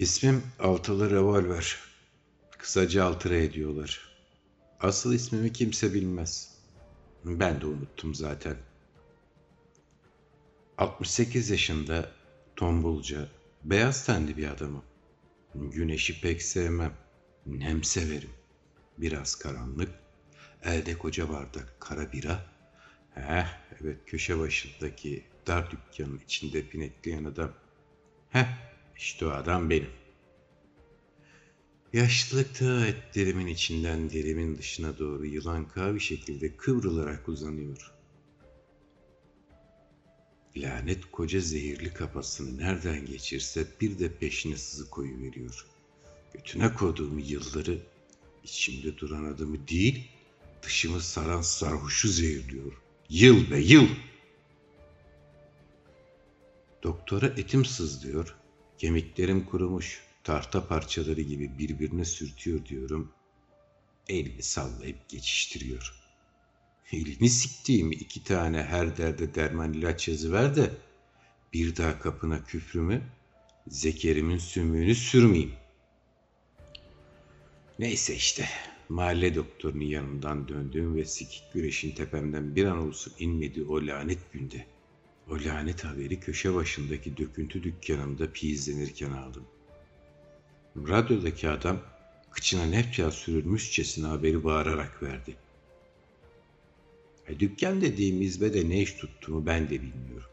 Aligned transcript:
İsmim 0.00 0.42
Altılı 0.58 1.10
Revolver. 1.10 1.78
Kısaca 2.58 3.04
Altıra 3.04 3.36
ediyorlar. 3.36 4.00
Asıl 4.80 5.14
ismimi 5.14 5.52
kimse 5.52 5.94
bilmez. 5.94 6.54
Ben 7.24 7.60
de 7.60 7.66
unuttum 7.66 8.14
zaten. 8.14 8.56
68 10.78 11.50
yaşında, 11.50 12.10
tombulca, 12.56 13.28
beyaz 13.64 14.06
tenli 14.06 14.36
bir 14.36 14.48
adamım. 14.48 14.84
Güneşi 15.54 16.20
pek 16.20 16.42
sevmem. 16.42 16.92
Nem 17.46 17.84
severim. 17.84 18.30
Biraz 18.98 19.34
karanlık. 19.34 19.90
Elde 20.62 20.98
koca 20.98 21.28
bardak 21.28 21.76
kara 21.80 22.12
bira. 22.12 22.46
Heh, 23.14 23.46
evet 23.80 23.98
köşe 24.06 24.38
başındaki 24.38 25.24
dar 25.46 25.70
dükkanın 25.70 26.18
içinde 26.18 26.62
pinekleyen 26.62 27.24
adam. 27.24 27.52
Heh, 28.30 28.69
işte 29.00 29.26
o 29.26 29.30
adam 29.30 29.70
benim. 29.70 29.90
Yaşlılıkta 31.92 32.86
etlerimin 32.86 33.46
içinden 33.46 34.10
derimin 34.10 34.58
dışına 34.58 34.98
doğru 34.98 35.26
yılan 35.26 35.68
kavi 35.68 36.00
şekilde 36.00 36.56
kıvrılarak 36.56 37.28
uzanıyor. 37.28 37.92
Lanet 40.56 41.10
koca 41.12 41.40
zehirli 41.40 41.94
kafasını 41.94 42.58
nereden 42.58 43.06
geçirse 43.06 43.66
bir 43.80 43.98
de 43.98 44.12
peşine 44.12 44.56
sızı 44.56 44.90
koyu 44.90 45.18
veriyor. 45.18 45.66
Götüne 46.34 46.74
koyduğum 46.74 47.18
yılları 47.18 47.78
içimde 48.44 48.98
duran 48.98 49.24
adamı 49.24 49.68
değil, 49.68 50.08
dışımı 50.62 51.00
saran 51.00 51.42
sarhoşu 51.42 52.08
zehirliyor. 52.08 52.72
Yıl 53.08 53.50
be 53.50 53.60
yıl! 53.60 53.88
Doktora 56.82 57.26
etim 57.26 57.64
sızlıyor, 57.64 58.39
kemiklerim 58.80 59.44
kurumuş, 59.44 60.02
tahta 60.24 60.68
parçaları 60.68 61.20
gibi 61.20 61.58
birbirine 61.58 62.04
sürtüyor 62.04 62.66
diyorum. 62.66 63.12
Elini 64.08 64.42
sallayıp 64.42 65.08
geçiştiriyor. 65.08 65.94
Elini 66.92 67.28
siktiğim 67.28 67.92
iki 67.92 68.24
tane 68.24 68.62
her 68.62 68.96
derde 68.96 69.34
derman 69.34 69.72
ilaç 69.72 70.08
yazıver 70.08 70.56
de 70.56 70.70
bir 71.52 71.76
daha 71.76 71.98
kapına 71.98 72.44
küfrümü, 72.44 73.02
zekerimin 73.68 74.38
sümüğünü 74.38 74.94
sürmeyeyim. 74.94 75.52
Neyse 77.78 78.14
işte 78.14 78.48
mahalle 78.88 79.34
doktorunun 79.34 79.84
yanından 79.84 80.48
döndüğüm 80.48 80.96
ve 80.96 81.04
sikik 81.04 81.52
güreşin 81.52 81.94
tepemden 81.94 82.56
bir 82.56 82.64
an 82.64 82.78
olsun 82.78 83.12
inmedi 83.18 83.64
o 83.64 83.86
lanet 83.86 84.32
günde. 84.32 84.66
O 85.30 85.34
lanet 85.34 85.84
haberi 85.84 86.20
köşe 86.20 86.54
başındaki 86.54 87.16
döküntü 87.16 87.62
dükkanımda 87.62 88.32
pizlenirken 88.32 89.10
aldım. 89.10 89.44
Radyodaki 90.76 91.48
adam 91.48 91.80
kıçına 92.30 92.64
nefça 92.64 93.10
sürülmüşçesine 93.10 94.06
haberi 94.06 94.44
bağırarak 94.44 95.02
verdi. 95.02 95.36
E, 97.28 97.40
dükkan 97.40 97.80
dediğim 97.80 98.22
izbede 98.22 98.68
ne 98.68 98.82
iş 98.82 98.92
tuttuğumu 98.92 99.46
ben 99.46 99.64
de 99.64 99.82
bilmiyorum. 99.82 100.30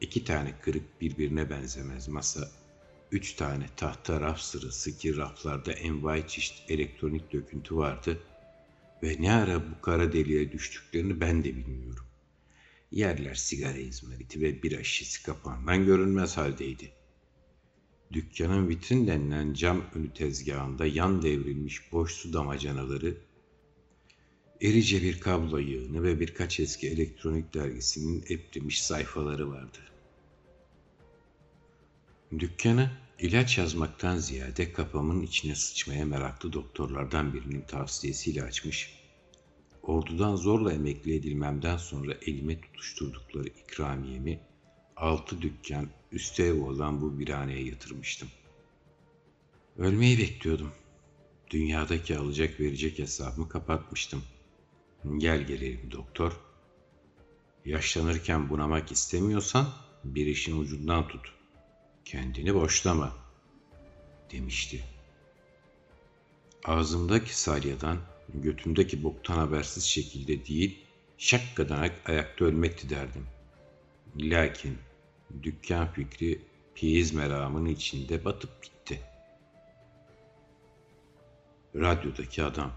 İki 0.00 0.24
tane 0.24 0.54
kırık 0.62 1.00
birbirine 1.00 1.50
benzemez 1.50 2.08
masa, 2.08 2.50
üç 3.12 3.32
tane 3.34 3.66
tahta 3.76 4.20
raf 4.20 4.40
sırası 4.40 4.98
ki 4.98 5.16
raflarda 5.16 5.72
envai 5.72 6.28
çeşit 6.28 6.70
elektronik 6.70 7.32
döküntü 7.32 7.76
vardı 7.76 8.18
ve 9.02 9.16
ne 9.20 9.32
ara 9.32 9.60
bu 9.70 9.80
kara 9.82 10.12
deliğe 10.12 10.52
düştüklerini 10.52 11.20
ben 11.20 11.44
de 11.44 11.56
bilmiyorum. 11.56 12.05
Yerler 12.96 13.34
sigara 13.34 13.78
izmariti 13.78 14.40
ve 14.40 14.62
bira 14.62 14.84
şişesi 14.84 15.22
kapağından 15.22 15.86
görünmez 15.86 16.36
haldeydi. 16.36 16.92
Dükkanın 18.12 18.68
vitrin 18.68 19.06
denilen 19.06 19.54
cam 19.54 19.84
önü 19.94 20.12
tezgahında 20.12 20.86
yan 20.86 21.22
devrilmiş 21.22 21.92
boş 21.92 22.12
su 22.12 22.32
damacanaları, 22.32 23.16
erice 24.62 25.02
bir 25.02 25.20
kablo 25.20 25.58
yığını 25.58 26.02
ve 26.02 26.20
birkaç 26.20 26.60
eski 26.60 26.88
elektronik 26.88 27.54
dergisinin 27.54 28.24
eprimiş 28.28 28.82
sayfaları 28.82 29.50
vardı. 29.50 29.78
Dükkanı 32.38 32.90
ilaç 33.18 33.58
yazmaktan 33.58 34.18
ziyade 34.18 34.72
kafamın 34.72 35.22
içine 35.22 35.54
sıçmaya 35.54 36.04
meraklı 36.04 36.52
doktorlardan 36.52 37.34
birinin 37.34 37.62
tavsiyesiyle 37.62 38.42
açmış, 38.42 39.05
ordudan 39.88 40.36
zorla 40.36 40.72
emekli 40.72 41.14
edilmemden 41.14 41.76
sonra 41.76 42.14
elime 42.26 42.60
tutuşturdukları 42.60 43.48
ikramiyemi 43.48 44.40
altı 44.96 45.42
dükkan 45.42 45.88
üste 46.12 46.44
ev 46.44 46.62
olan 46.62 47.00
bu 47.00 47.18
birhaneye 47.18 47.64
yatırmıştım. 47.64 48.28
Ölmeyi 49.78 50.18
bekliyordum. 50.18 50.72
Dünyadaki 51.50 52.18
alacak 52.18 52.60
verecek 52.60 52.98
hesabımı 52.98 53.48
kapatmıştım. 53.48 54.22
Gel 55.18 55.46
gelelim 55.46 55.90
doktor. 55.90 56.32
Yaşlanırken 57.64 58.48
bunamak 58.48 58.92
istemiyorsan 58.92 59.68
bir 60.04 60.26
işin 60.26 60.60
ucundan 60.60 61.08
tut. 61.08 61.32
Kendini 62.04 62.54
boşlama 62.54 63.12
demişti. 64.32 64.84
Ağzımdaki 66.64 67.38
salyadan, 67.38 67.98
götümdeki 68.34 69.02
boktan 69.02 69.36
habersiz 69.36 69.84
şekilde 69.84 70.46
değil, 70.46 70.78
şakkadanak 71.18 72.10
ayakta 72.10 72.44
ölmekti 72.44 72.90
derdim. 72.90 73.26
Lakin 74.16 74.78
dükkan 75.42 75.92
fikri 75.92 76.40
piyiz 76.74 77.14
meramının 77.14 77.68
içinde 77.68 78.24
batıp 78.24 78.62
gitti. 78.62 79.00
Radyodaki 81.74 82.42
adam. 82.42 82.72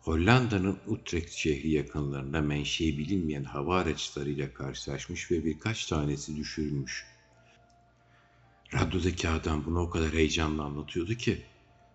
Hollanda'nın 0.00 0.78
Utrecht 0.86 1.32
şehri 1.32 1.70
yakınlarında 1.70 2.40
menşei 2.40 2.98
bilinmeyen 2.98 3.44
hava 3.44 3.78
araçlarıyla 3.78 4.54
karşılaşmış 4.54 5.30
ve 5.30 5.44
birkaç 5.44 5.86
tanesi 5.86 6.36
düşürülmüş. 6.36 7.06
Radyodaki 8.74 9.28
adam 9.28 9.64
bunu 9.66 9.80
o 9.80 9.90
kadar 9.90 10.12
heyecanla 10.12 10.64
anlatıyordu 10.64 11.14
ki 11.14 11.42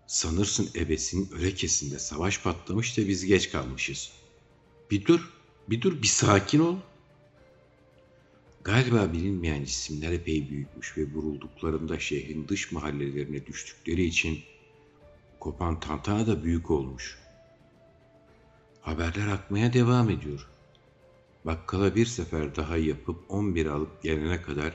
sanırsın 0.07 0.69
ebesinin 0.75 1.31
örekesinde 1.31 1.99
savaş 1.99 2.43
patlamış 2.43 2.97
da 2.97 3.07
biz 3.07 3.25
geç 3.25 3.51
kalmışız. 3.51 4.11
Bir 4.91 5.05
dur, 5.05 5.33
bir 5.69 5.81
dur, 5.81 6.01
bir 6.01 6.07
sakin 6.07 6.59
ol. 6.59 6.77
Galiba 8.63 9.13
bilinmeyen 9.13 9.63
cisimler 9.63 10.11
epey 10.11 10.49
büyükmüş 10.49 10.97
ve 10.97 11.01
vurulduklarında 11.13 11.99
şehrin 11.99 12.47
dış 12.47 12.71
mahallelerine 12.71 13.45
düştükleri 13.45 14.03
için 14.03 14.39
kopan 15.39 15.79
tantana 15.79 16.27
da 16.27 16.43
büyük 16.43 16.72
olmuş. 16.72 17.17
Haberler 18.81 19.27
akmaya 19.27 19.73
devam 19.73 20.09
ediyor. 20.09 20.47
Bakkala 21.45 21.95
bir 21.95 22.05
sefer 22.05 22.55
daha 22.55 22.77
yapıp 22.77 23.17
11 23.29 23.66
alıp 23.66 24.03
gelene 24.03 24.41
kadar 24.41 24.73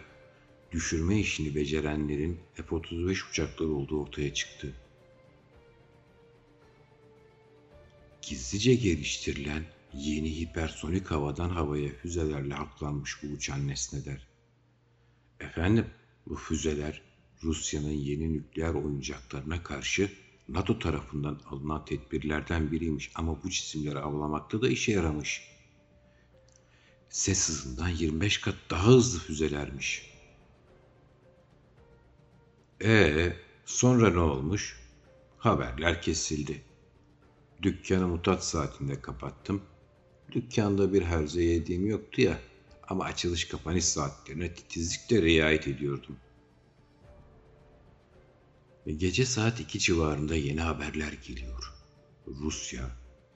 düşürme 0.72 1.18
işini 1.18 1.54
becerenlerin 1.54 2.40
F-35 2.54 3.30
uçakları 3.30 3.68
olduğu 3.68 4.02
ortaya 4.02 4.34
çıktı. 4.34 4.74
Gizlice 8.30 8.74
geliştirilen 8.74 9.64
yeni 9.94 10.40
hipersonik 10.40 11.10
havadan 11.10 11.48
havaya 11.48 11.88
füzelerle 11.88 12.54
haklanmış 12.54 13.22
bu 13.22 13.26
uçan 13.26 13.68
nesneler. 13.68 14.26
Efendim, 15.40 15.86
bu 16.26 16.36
füzeler 16.36 17.02
Rusya'nın 17.42 17.90
yeni 17.90 18.32
nükleer 18.32 18.74
oyuncaklarına 18.74 19.62
karşı 19.62 20.12
NATO 20.48 20.78
tarafından 20.78 21.40
alınan 21.50 21.84
tedbirlerden 21.84 22.72
biriymiş 22.72 23.10
ama 23.14 23.42
bu 23.42 23.50
cisimleri 23.50 23.98
avlamakta 23.98 24.62
da 24.62 24.68
işe 24.68 24.92
yaramış. 24.92 25.42
Ses 27.08 27.48
hızından 27.48 27.88
25 27.88 28.38
kat 28.38 28.56
daha 28.70 28.86
hızlı 28.86 29.20
füzelermiş. 29.20 30.10
Ee, 32.84 33.36
sonra 33.64 34.10
ne 34.10 34.20
olmuş? 34.20 34.80
Haberler 35.38 36.02
kesildi. 36.02 36.69
Dükkanı 37.62 38.08
mutat 38.08 38.44
saatinde 38.44 39.00
kapattım. 39.00 39.62
Dükkanda 40.32 40.92
bir 40.92 41.02
herze 41.02 41.42
yediğim 41.42 41.86
yoktu 41.86 42.20
ya 42.20 42.38
ama 42.88 43.04
açılış 43.04 43.48
kapanış 43.48 43.84
saatlerine 43.84 44.54
titizlikle 44.54 45.22
riayet 45.22 45.68
ediyordum. 45.68 46.16
Ve 48.86 48.92
gece 48.92 49.24
saat 49.24 49.60
iki 49.60 49.78
civarında 49.78 50.34
yeni 50.34 50.60
haberler 50.60 51.12
geliyor. 51.12 51.72
Rusya, 52.26 52.90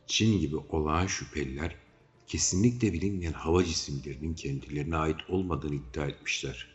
Çin 0.06 0.41
gibi 0.41 0.56
olağan 0.56 1.06
şüpheliler 1.06 1.76
kesinlikle 2.26 2.93
bilinmeyen 2.93 3.32
hava 3.32 3.65
cisimlerinin 3.65 4.35
kendilerine 4.35 4.97
ait 4.97 5.17
olmadığını 5.29 5.75
iddia 5.75 6.06
etmişler. 6.06 6.69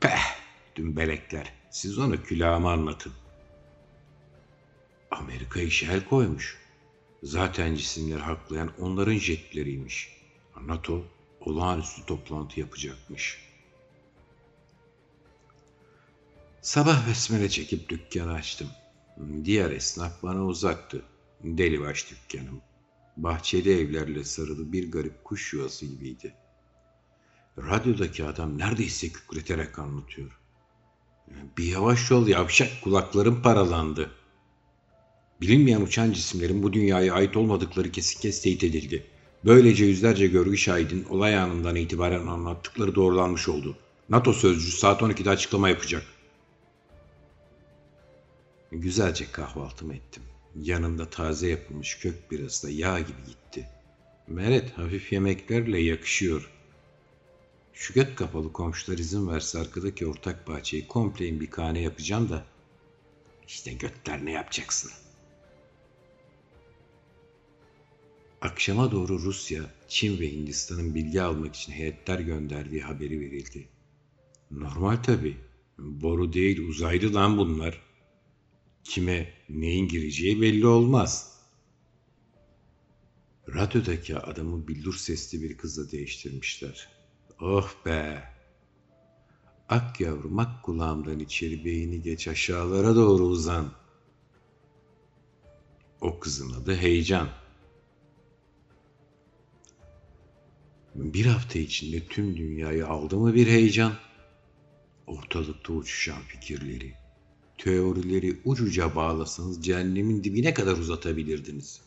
Peh, 0.00 0.20
dümbelekler, 0.76 1.52
siz 1.70 1.98
onu 1.98 2.22
külahıma 2.22 2.72
anlatın. 2.72 3.12
Amerika 5.10 5.60
işe 5.60 5.86
el 5.86 6.04
koymuş. 6.04 6.58
Zaten 7.22 7.74
cisimleri 7.74 8.20
haklayan 8.20 8.72
onların 8.80 9.18
jetleriymiş. 9.18 10.16
NATO 10.66 11.04
olağanüstü 11.40 12.06
toplantı 12.06 12.60
yapacakmış. 12.60 13.46
Sabah 16.62 17.08
besmele 17.08 17.48
çekip 17.48 17.88
dükkanı 17.88 18.32
açtım. 18.32 18.68
Diğer 19.44 19.70
esnaf 19.70 20.22
bana 20.22 20.44
uzaktı. 20.46 21.02
Delibaş 21.44 22.10
dükkanım. 22.10 22.60
Bahçeli 23.16 23.80
evlerle 23.80 24.24
sarılı 24.24 24.72
bir 24.72 24.92
garip 24.92 25.24
kuş 25.24 25.52
yuvası 25.52 25.86
gibiydi. 25.86 26.34
Radyodaki 27.58 28.24
adam 28.24 28.58
neredeyse 28.58 29.08
kükreterek 29.08 29.78
anlatıyor. 29.78 30.38
Bir 31.58 31.64
yavaş 31.64 32.10
yol 32.10 32.28
yavşak 32.28 32.70
kulaklarım 32.82 33.42
paralandı. 33.42 34.10
Bilinmeyen 35.40 35.80
uçan 35.80 36.12
cisimlerin 36.12 36.62
bu 36.62 36.72
dünyaya 36.72 37.14
ait 37.14 37.36
olmadıkları 37.36 37.92
kesin 37.92 38.20
kes 38.20 38.42
teyit 38.42 38.64
edildi. 38.64 39.06
Böylece 39.44 39.84
yüzlerce 39.84 40.26
görgü 40.26 40.56
şahidin 40.56 41.04
olay 41.04 41.36
anından 41.36 41.76
itibaren 41.76 42.26
anlattıkları 42.26 42.94
doğrulanmış 42.94 43.48
oldu. 43.48 43.76
NATO 44.08 44.32
sözcüsü 44.32 44.78
saat 44.78 45.02
12'de 45.02 45.30
açıklama 45.30 45.68
yapacak. 45.68 46.02
Güzelce 48.72 49.32
kahvaltımı 49.32 49.94
ettim. 49.94 50.22
Yanında 50.62 51.10
taze 51.10 51.48
yapılmış 51.48 51.98
kök 51.98 52.30
birası 52.30 52.66
da 52.66 52.70
yağ 52.70 52.98
gibi 52.98 53.26
gitti. 53.26 53.68
Meret 54.26 54.78
hafif 54.78 55.12
yemeklerle 55.12 55.80
yakışıyor. 55.80 56.50
Şu 57.72 57.94
göt 57.94 58.14
kapalı 58.14 58.52
komşular 58.52 58.98
izin 58.98 59.28
verse 59.28 59.58
arkadaki 59.58 60.06
ortak 60.06 60.48
bahçeyi 60.48 60.88
komple 60.88 61.26
imbikane 61.26 61.80
yapacağım 61.80 62.28
da 62.28 62.44
işte 63.48 63.72
götler 63.72 64.24
ne 64.24 64.32
yapacaksın? 64.32 64.90
Akşama 68.46 68.90
doğru 68.90 69.18
Rusya, 69.18 69.62
Çin 69.88 70.20
ve 70.20 70.32
Hindistan'ın 70.32 70.94
bilgi 70.94 71.22
almak 71.22 71.56
için 71.56 71.72
heyetler 71.72 72.18
gönderdiği 72.18 72.82
haberi 72.82 73.20
verildi. 73.20 73.68
Normal 74.50 74.96
tabi. 74.96 75.36
Boru 75.78 76.32
değil 76.32 76.68
uzaylı 76.68 77.14
lan 77.14 77.38
bunlar. 77.38 77.82
Kime 78.84 79.32
neyin 79.48 79.88
gireceği 79.88 80.40
belli 80.40 80.66
olmaz. 80.66 81.40
Radyodaki 83.54 84.16
adamı 84.16 84.68
billur 84.68 84.94
sesli 84.94 85.42
bir 85.42 85.56
kızla 85.56 85.90
değiştirmişler. 85.90 86.88
Oh 87.40 87.70
be! 87.86 88.24
Ak 89.68 90.00
yavrum 90.00 90.38
ak 90.38 90.62
kulağımdan 90.62 91.20
içeri 91.20 91.64
beyni 91.64 92.02
geç 92.02 92.28
aşağılara 92.28 92.96
doğru 92.96 93.24
uzan. 93.24 93.72
O 96.00 96.20
kızın 96.20 96.52
adı 96.52 96.76
Heyecan. 96.76 97.45
Bir 100.96 101.26
hafta 101.26 101.58
içinde 101.58 102.06
tüm 102.06 102.36
dünyayı 102.36 102.86
aldı 102.86 103.16
mı 103.16 103.34
bir 103.34 103.46
heyecan? 103.46 103.92
Ortalıkta 105.06 105.72
uçuşan 105.72 106.22
fikirleri, 106.22 106.94
teorileri 107.58 108.40
ucuca 108.44 108.96
bağlasanız 108.96 109.64
cehennemin 109.64 110.24
dibine 110.24 110.54
kadar 110.54 110.72
uzatabilirdiniz. 110.72 111.80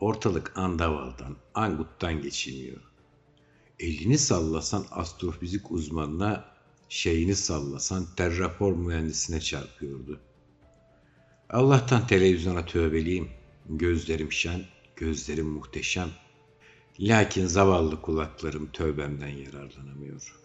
Ortalık 0.00 0.58
andavaldan, 0.58 1.36
anguttan 1.54 2.22
geçilmiyor. 2.22 2.80
Elini 3.80 4.18
sallasan 4.18 4.84
astrofizik 4.90 5.70
uzmanına, 5.70 6.44
şeyini 6.88 7.34
sallasan 7.34 8.06
terrapor 8.16 8.72
mühendisine 8.72 9.40
çarpıyordu. 9.40 10.20
Allah'tan 11.50 12.06
televizyona 12.06 12.66
tövbeliyim. 12.66 13.28
Gözlerim 13.68 14.32
şen, 14.32 14.64
gözlerim 14.96 15.46
muhteşem. 15.46 16.08
Lakin 17.00 17.46
zavallı 17.46 18.02
kulaklarım 18.02 18.70
tövbemden 18.72 19.28
yararlanamıyor. 19.28 20.40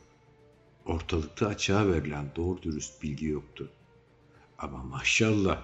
Ortalıkta 0.86 1.48
açığa 1.48 1.88
verilen 1.88 2.26
doğru 2.36 2.62
dürüst 2.62 3.04
bilgi 3.04 3.26
yoktu. 3.26 3.70
Ama 4.58 4.84
maşallah 4.84 5.62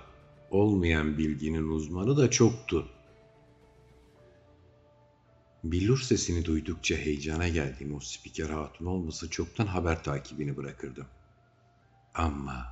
olmayan 0.51 1.17
bilginin 1.17 1.69
uzmanı 1.69 2.17
da 2.17 2.29
çoktu. 2.29 2.87
Billur 5.63 5.97
sesini 5.97 6.45
duydukça 6.45 6.95
heyecana 6.95 7.47
geldiğim 7.47 7.95
o 7.95 7.99
spiker 7.99 8.49
hatun 8.49 8.85
olması 8.85 9.29
çoktan 9.29 9.67
haber 9.67 10.03
takibini 10.03 10.57
bırakırdım. 10.57 11.07
Ama 12.13 12.65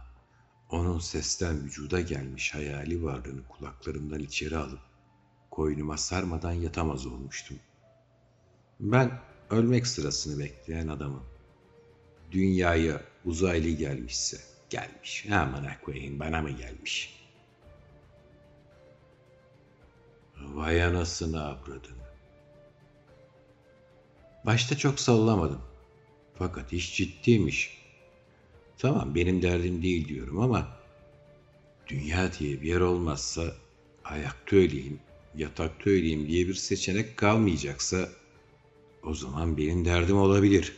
onun 0.69 0.99
sesten 0.99 1.63
vücuda 1.63 2.01
gelmiş 2.01 2.55
hayali 2.55 3.03
varlığını 3.03 3.47
kulaklarımdan 3.47 4.19
içeri 4.19 4.57
alıp 4.57 4.79
koynuma 5.51 5.97
sarmadan 5.97 6.53
yatamaz 6.53 7.05
olmuştum. 7.05 7.57
Ben 8.79 9.19
ölmek 9.49 9.87
sırasını 9.87 10.39
bekleyen 10.39 10.87
adamım. 10.87 11.23
Dünyaya 12.31 13.01
uzaylı 13.25 13.69
gelmişse 13.69 14.37
gelmiş. 14.69 15.25
Amına 15.31 15.81
koyayım 15.81 16.19
bana 16.19 16.41
mı 16.41 16.49
gelmiş? 16.49 17.17
Vay 20.37 20.83
anasını 20.83 21.45
avradını. 21.45 22.07
Başta 24.45 24.77
çok 24.77 24.99
sallamadım. 24.99 25.61
Fakat 26.35 26.73
iş 26.73 26.97
ciddiymiş. 26.97 27.77
Tamam 28.77 29.15
benim 29.15 29.41
derdim 29.41 29.83
değil 29.83 30.07
diyorum 30.07 30.39
ama 30.39 30.67
dünya 31.87 32.33
diye 32.33 32.61
bir 32.61 32.67
yer 32.67 32.79
olmazsa 32.81 33.55
ayakta 34.03 34.55
öleyim, 34.55 34.99
yatakta 35.35 35.89
öleyim 35.89 36.27
diye 36.27 36.47
bir 36.47 36.53
seçenek 36.53 37.17
kalmayacaksa 37.17 38.09
o 39.07 39.13
zaman 39.13 39.57
benim 39.57 39.85
derdim 39.85 40.17
olabilir. 40.17 40.75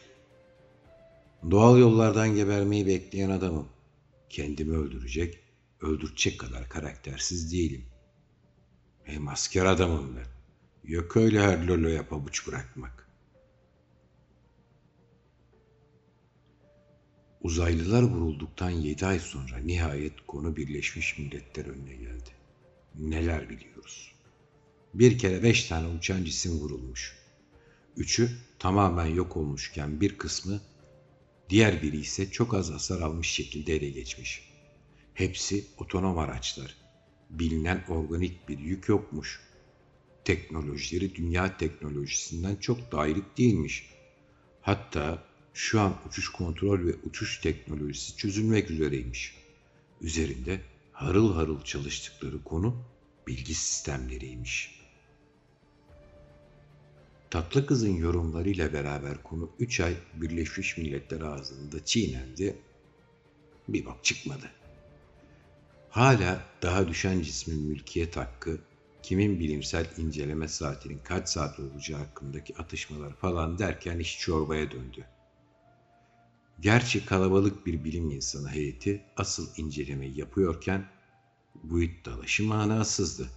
Doğal 1.52 1.80
yollardan 1.80 2.36
gebermeyi 2.36 2.88
bekleyen 2.88 3.30
adamım. 3.30 3.68
Kendimi 4.30 4.78
öldürecek, 4.78 5.40
öldürecek 5.82 6.40
kadar 6.40 6.70
karaktersiz 6.70 7.52
değilim. 7.52 7.86
Hem 9.04 9.28
asker 9.28 9.66
adamım 9.66 10.16
ben. 10.16 10.28
Yok 10.84 11.18
öyle 11.18 11.42
her 11.42 11.68
loloya 11.68 12.08
pabuç 12.08 12.48
bırakmak. 12.48 13.10
Uzaylılar 17.42 18.04
vurulduktan 18.04 18.70
yedi 18.70 19.06
ay 19.06 19.20
sonra 19.20 19.58
nihayet 19.58 20.14
konu 20.28 20.56
Birleşmiş 20.56 21.18
Milletler 21.18 21.66
önüne 21.66 21.96
geldi. 21.96 22.30
Neler 22.96 23.50
biliyoruz? 23.50 24.12
Bir 24.94 25.18
kere 25.18 25.44
beş 25.44 25.68
tane 25.68 25.88
uçan 25.88 26.24
cisim 26.24 26.52
vurulmuş. 26.52 27.19
Üçü 28.00 28.30
tamamen 28.60 29.06
yok 29.06 29.38
olmuşken 29.38 30.02
bir 30.02 30.18
kısmı, 30.18 30.62
diğer 31.50 31.82
biri 31.82 31.98
ise 31.98 32.32
çok 32.32 32.54
az 32.54 32.72
hasar 32.72 33.02
almış 33.02 33.28
şekilde 33.28 33.76
ele 33.76 33.90
geçmiş. 33.90 34.50
Hepsi 35.14 35.66
otonom 35.78 36.18
araçlar. 36.18 36.76
Bilinen 37.30 37.84
organik 37.90 38.50
bir 38.50 38.60
yük 38.60 38.90
yokmuş. 38.90 39.42
Teknolojileri 40.26 41.16
dünya 41.16 41.58
teknolojisinden 41.58 42.56
çok 42.56 42.92
da 42.92 42.98
ayrık 42.98 43.38
değilmiş. 43.38 43.90
Hatta 44.62 45.24
şu 45.54 45.82
an 45.82 45.96
uçuş 46.08 46.30
kontrol 46.30 46.86
ve 46.86 46.96
uçuş 47.04 47.42
teknolojisi 47.42 48.18
çözülmek 48.18 48.72
üzereymiş. 48.72 49.36
Üzerinde 50.02 50.62
harıl 50.92 51.34
harıl 51.34 51.62
çalıştıkları 51.62 52.44
konu 52.44 52.84
bilgi 53.28 53.54
sistemleriymiş. 53.54 54.79
Tatlı 57.32 57.66
kızın 57.66 57.96
yorumlarıyla 57.96 58.74
beraber 58.74 59.24
konu 59.24 59.50
3 59.60 59.80
ay 59.80 59.94
Birleşmiş 60.14 60.78
Milletler 60.78 61.22
ağzında 61.22 61.86
çiğnendi. 61.86 62.58
Bir 63.68 63.86
bak 63.86 64.04
çıkmadı. 64.04 64.52
Hala 65.90 66.42
daha 66.62 66.88
düşen 66.88 67.22
cismin 67.22 67.62
mülkiyet 67.62 68.18
hakkı, 68.18 68.62
kimin 69.04 69.40
bilimsel 69.40 69.86
inceleme 69.98 70.48
saatinin 70.48 71.00
kaç 71.04 71.30
saat 71.30 71.60
olacağı 71.60 72.00
hakkındaki 72.00 72.58
atışmalar 72.58 73.16
falan 73.16 73.60
derken 73.60 74.00
iş 74.00 74.20
çorbaya 74.20 74.72
döndü. 74.72 75.06
Gerçi 76.60 77.06
kalabalık 77.06 77.66
bir 77.66 77.84
bilim 77.84 78.10
insanı 78.10 78.50
heyeti 78.50 79.04
asıl 79.18 79.48
incelemeyi 79.58 80.20
yapıyorken 80.20 80.90
bu 81.64 81.80
dalaşı 82.06 82.44
manasızdı. 82.44 83.30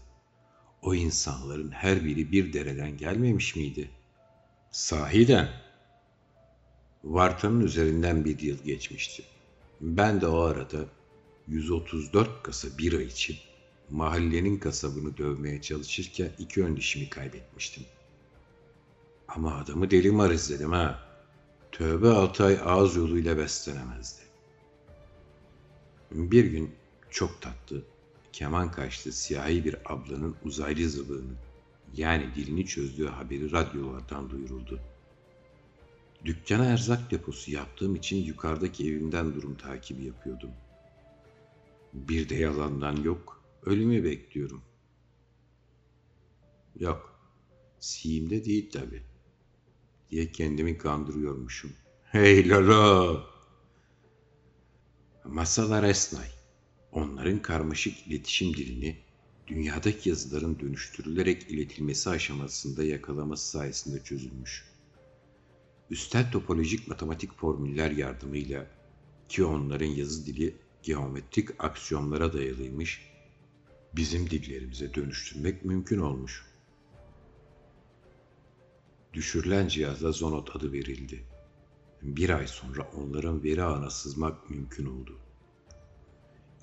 O 0.83 0.95
insanların 0.95 1.71
her 1.71 2.05
biri 2.05 2.33
bir 2.33 2.53
dereden 2.53 2.97
gelmemiş 2.97 3.57
miydi? 3.57 3.91
Sahiden. 4.71 5.49
Vartanın 7.05 7.61
üzerinden 7.61 8.25
bir 8.25 8.39
yıl 8.39 8.65
geçmişti. 8.65 9.23
Ben 9.81 10.21
de 10.21 10.27
o 10.27 10.41
arada 10.41 10.85
134 11.49 12.43
kasa 12.43 12.79
bira 12.79 13.03
için 13.03 13.37
mahallenin 13.91 14.59
kasabını 14.59 15.17
dövmeye 15.17 15.61
çalışırken 15.61 16.31
iki 16.39 16.65
ön 16.65 16.77
dişimi 16.77 17.11
kaybetmiştim. 17.11 17.85
Ama 19.29 19.57
adamı 19.57 19.91
deli 19.91 20.11
mariz 20.11 20.51
dedim 20.51 20.73
ha. 20.73 21.09
Tövbe 21.73 22.09
altı 22.09 22.45
ay 22.45 22.59
ağız 22.65 22.97
yoluyla 22.97 23.39
beslenemezdi. 23.39 24.23
Bir 26.11 26.45
gün 26.45 26.75
çok 27.11 27.43
tatlı, 27.43 27.83
keman 28.33 28.71
kaşlı 28.71 29.13
siyahi 29.13 29.65
bir 29.65 29.77
ablanın 29.93 30.37
uzaylı 30.45 30.89
zıvığını 30.89 31.35
yani 31.95 32.35
dilini 32.35 32.67
çözdüğü 32.67 33.07
haberi 33.07 33.53
radyolardan 33.53 34.31
duyuruldu. 34.31 34.81
Dükkana 36.25 36.65
erzak 36.65 37.11
deposu 37.11 37.51
yaptığım 37.51 37.95
için 37.97 38.17
yukarıdaki 38.17 38.89
evimden 38.89 39.35
durum 39.35 39.55
takibi 39.55 40.05
yapıyordum. 40.05 40.51
Bir 41.93 42.29
de 42.29 42.35
yalandan 42.35 42.97
yok, 42.97 43.43
ölümü 43.67 44.05
bekliyorum. 44.05 44.63
Yok, 46.81 47.21
siyimde 47.81 48.45
değil 48.45 48.71
tabi. 48.71 49.03
Diye 50.11 50.33
kendimi 50.33 50.79
kandırıyormuşum. 50.79 51.73
Hey 52.05 52.49
Lolo! 52.49 53.21
Masalar 55.25 55.83
esnay. 55.83 56.42
Onların 56.93 57.43
karmaşık 57.43 58.07
iletişim 58.07 58.55
dilini 58.55 58.97
dünyadaki 59.47 60.09
yazıların 60.09 60.61
dönüştürülerek 60.61 61.51
iletilmesi 61.51 62.11
aşamasında 62.11 62.85
yakalaması 62.85 63.51
sayesinde 63.51 64.05
çözülmüş. 64.05 64.65
Üstel 65.91 66.33
topolojik 66.33 66.89
matematik 66.89 67.39
formüller 67.39 67.91
yardımıyla 67.91 68.67
ki 69.29 69.45
onların 69.45 69.87
yazı 69.87 70.27
dili 70.27 70.57
geometrik 70.83 71.65
aksiyonlara 71.65 72.33
dayalıymış, 72.33 73.13
bizim 73.97 74.31
dillerimize 74.31 74.95
dönüştürmek 74.95 75.65
mümkün 75.65 75.99
olmuş. 75.99 76.47
Düşürülen 79.13 79.69
cihaza 79.69 80.13
Zonot 80.13 80.57
adı 80.57 80.73
verildi. 80.73 81.25
Bir 82.03 82.31
ay 82.31 82.47
sonra 82.47 82.91
onların 82.97 83.43
veri 83.45 83.63
ağına 83.63 83.91
sızmak 83.91 84.51
mümkün 84.51 84.87
oldu. 84.87 85.19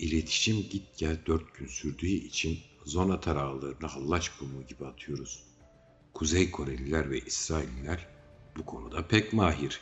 İletişim 0.00 0.56
git 0.70 0.82
gel 0.96 1.18
dört 1.26 1.54
gün 1.54 1.66
sürdüğü 1.66 2.06
için 2.06 2.58
Zonat 2.84 3.28
ağlarını 3.28 3.86
hallaç 3.86 4.38
kumu 4.38 4.66
gibi 4.66 4.86
atıyoruz. 4.86 5.42
Kuzey 6.14 6.50
Koreliler 6.50 7.10
ve 7.10 7.20
İsrailliler 7.20 8.06
bu 8.56 8.66
konuda 8.66 9.08
pek 9.08 9.32
mahir. 9.32 9.80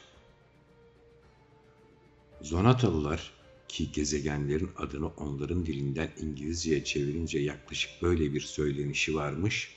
Zonatalılar 2.43 3.33
ki 3.69 3.93
gezegenlerin 3.93 4.71
adını 4.77 5.07
onların 5.07 5.67
dilinden 5.67 6.11
İngilizceye 6.21 6.85
çevirince 6.85 7.39
yaklaşık 7.39 8.03
böyle 8.03 8.35
bir 8.35 8.41
söylenişi 8.41 9.15
varmış, 9.15 9.77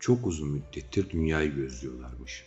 çok 0.00 0.26
uzun 0.26 0.48
müddettir 0.48 1.10
dünyayı 1.10 1.54
gözlüyorlarmış. 1.54 2.44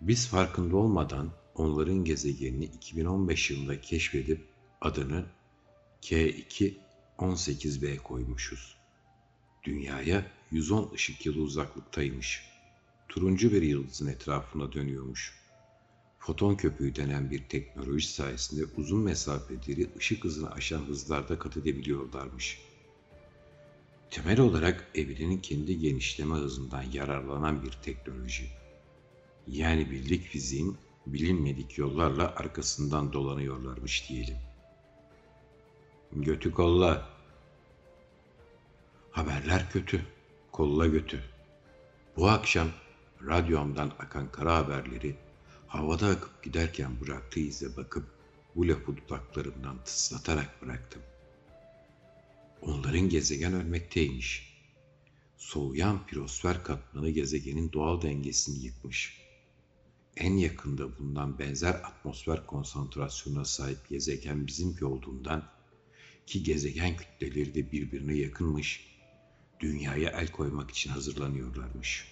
Biz 0.00 0.28
farkında 0.28 0.76
olmadan 0.76 1.30
onların 1.54 2.04
gezegenini 2.04 2.64
2015 2.64 3.50
yılında 3.50 3.80
keşfedip 3.80 4.40
adını 4.80 5.24
K2 6.06 6.74
18b 7.18 7.98
koymuşuz. 7.98 8.76
Dünyaya 9.64 10.26
110 10.50 10.90
ışık 10.94 11.26
yılı 11.26 11.40
uzaklıktaymış. 11.40 12.44
Turuncu 13.08 13.52
bir 13.52 13.62
yıldızın 13.62 14.06
etrafına 14.06 14.72
dönüyormuş. 14.72 15.34
Foton 16.18 16.54
köpüğü 16.54 16.96
denen 16.96 17.30
bir 17.30 17.48
teknoloji 17.48 18.08
sayesinde 18.08 18.64
uzun 18.76 19.00
mesafeleri 19.00 19.90
ışık 19.96 20.24
hızını 20.24 20.50
aşan 20.50 20.80
hızlarda 20.80 21.38
kat 21.38 21.56
edebiliyorlarmış. 21.56 22.60
Temel 24.10 24.40
olarak 24.40 24.90
evrenin 24.94 25.38
kendi 25.38 25.78
genişleme 25.78 26.34
hızından 26.34 26.82
yararlanan 26.82 27.62
bir 27.62 27.72
teknoloji. 27.72 28.48
Yani 29.46 29.90
bildik 29.90 30.24
fiziğin 30.24 30.76
bilinmedik 31.06 31.78
yollarla 31.78 32.34
arkasından 32.36 33.12
dolanıyorlarmış 33.12 34.08
diyelim. 34.08 34.36
Götü 36.12 36.52
kolla. 36.52 37.08
Haberler 39.10 39.70
kötü. 39.70 40.06
Kolla 40.52 40.86
götü. 40.86 41.22
Bu 42.16 42.28
akşam 42.28 42.68
radyomdan 43.26 43.92
akan 43.98 44.32
kara 44.32 44.56
haberleri 44.56 45.16
havada 45.66 46.06
akıp 46.06 46.42
giderken 46.42 47.00
bıraktığı 47.00 47.40
ize 47.40 47.76
bakıp 47.76 48.04
bu 48.56 48.68
lafı 48.68 48.96
dudaklarımdan 48.96 49.84
tıslatarak 49.84 50.62
bıraktım. 50.62 51.02
Onların 52.62 53.08
gezegen 53.08 53.52
ölmekteymiş. 53.52 54.56
Soğuyan 55.36 56.06
pirosfer 56.06 56.64
katmanı 56.64 57.10
gezegenin 57.10 57.72
doğal 57.72 58.02
dengesini 58.02 58.64
yıkmış. 58.64 59.26
En 60.16 60.36
yakında 60.36 60.98
bulunan 60.98 61.38
benzer 61.38 61.74
atmosfer 61.74 62.46
konsantrasyonuna 62.46 63.44
sahip 63.44 63.88
gezegen 63.88 64.46
bizimki 64.46 64.84
olduğundan 64.84 65.55
ki 66.26 66.42
gezegen 66.42 66.96
kütleleri 66.96 67.54
de 67.54 67.72
birbirine 67.72 68.14
yakınmış, 68.14 68.86
dünyaya 69.60 70.10
el 70.10 70.28
koymak 70.28 70.70
için 70.70 70.90
hazırlanıyorlarmış. 70.90 72.08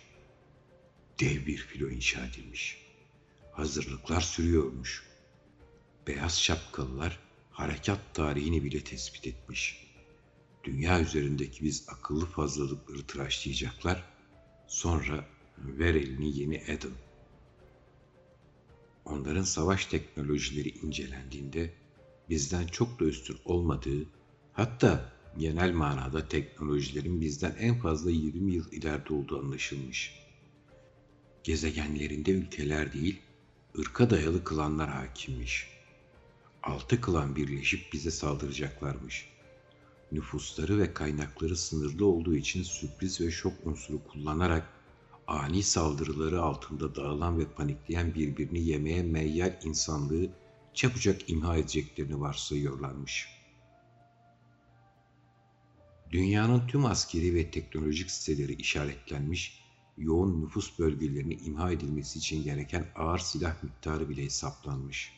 Dev 1.21 1.47
bir 1.47 1.57
filo 1.57 1.89
inşa 1.91 2.27
edilmiş. 2.27 2.79
Hazırlıklar 3.53 4.21
sürüyormuş. 4.21 5.03
Beyaz 6.07 6.41
şapkalılar 6.41 7.19
harekat 7.51 8.15
tarihini 8.15 8.65
bile 8.65 8.85
tespit 8.85 9.27
etmiş. 9.27 9.85
Dünya 10.65 11.01
üzerindeki 11.01 11.65
biz 11.65 11.85
akıllı 11.89 12.27
fazlalıkları 12.27 13.07
tıraşlayacaklar, 13.07 14.05
sonra 14.67 15.27
ver 15.59 15.95
elini 15.95 16.39
yeni 16.39 16.57
Eden. 16.57 16.93
Onların 19.05 19.43
savaş 19.43 19.87
teknolojileri 19.87 20.69
incelendiğinde 20.69 21.75
bizden 22.31 22.67
çok 22.67 23.01
da 23.01 23.05
üstün 23.05 23.37
olmadığı, 23.45 24.07
hatta 24.53 25.13
genel 25.39 25.73
manada 25.73 26.29
teknolojilerin 26.29 27.21
bizden 27.21 27.57
en 27.59 27.79
fazla 27.79 28.11
20 28.11 28.53
yıl 28.53 28.73
ileride 28.73 29.15
olduğu 29.15 29.39
anlaşılmış. 29.39 30.25
Gezegenlerinde 31.45 32.31
ülkeler 32.31 32.93
değil, 32.93 33.21
ırka 33.79 34.11
dayalı 34.11 34.45
klanlar 34.45 34.91
hakimmiş. 34.91 35.69
Altı 36.63 37.01
klan 37.01 37.37
birleşip 37.37 37.93
bize 37.93 38.11
saldıracaklarmış. 38.11 39.29
Nüfusları 40.13 40.79
ve 40.79 40.95
kaynakları 40.95 41.57
sınırlı 41.57 42.07
olduğu 42.07 42.35
için 42.35 42.63
sürpriz 42.63 43.21
ve 43.21 43.31
şok 43.31 43.53
unsuru 43.65 44.05
kullanarak 44.05 44.69
ani 45.27 45.63
saldırıları 45.63 46.43
altında 46.43 46.95
dağılan 46.95 47.39
ve 47.39 47.45
panikleyen 47.45 48.15
birbirini 48.15 48.61
yemeye 48.61 49.03
meyyal 49.03 49.61
insanlığı 49.65 50.29
çabucak 50.75 51.31
imha 51.31 51.57
edeceklerini 51.57 52.21
varsayıyorlarmış. 52.21 53.29
Dünyanın 56.11 56.67
tüm 56.67 56.85
askeri 56.85 57.35
ve 57.35 57.51
teknolojik 57.51 58.11
siteleri 58.11 58.55
işaretlenmiş, 58.55 59.65
yoğun 59.99 60.43
nüfus 60.43 60.79
bölgelerinin 60.79 61.45
imha 61.45 61.73
edilmesi 61.73 62.19
için 62.19 62.45
gereken 62.45 62.87
ağır 62.97 63.19
silah 63.19 63.63
miktarı 63.63 64.09
bile 64.09 64.25
hesaplanmış. 64.25 65.13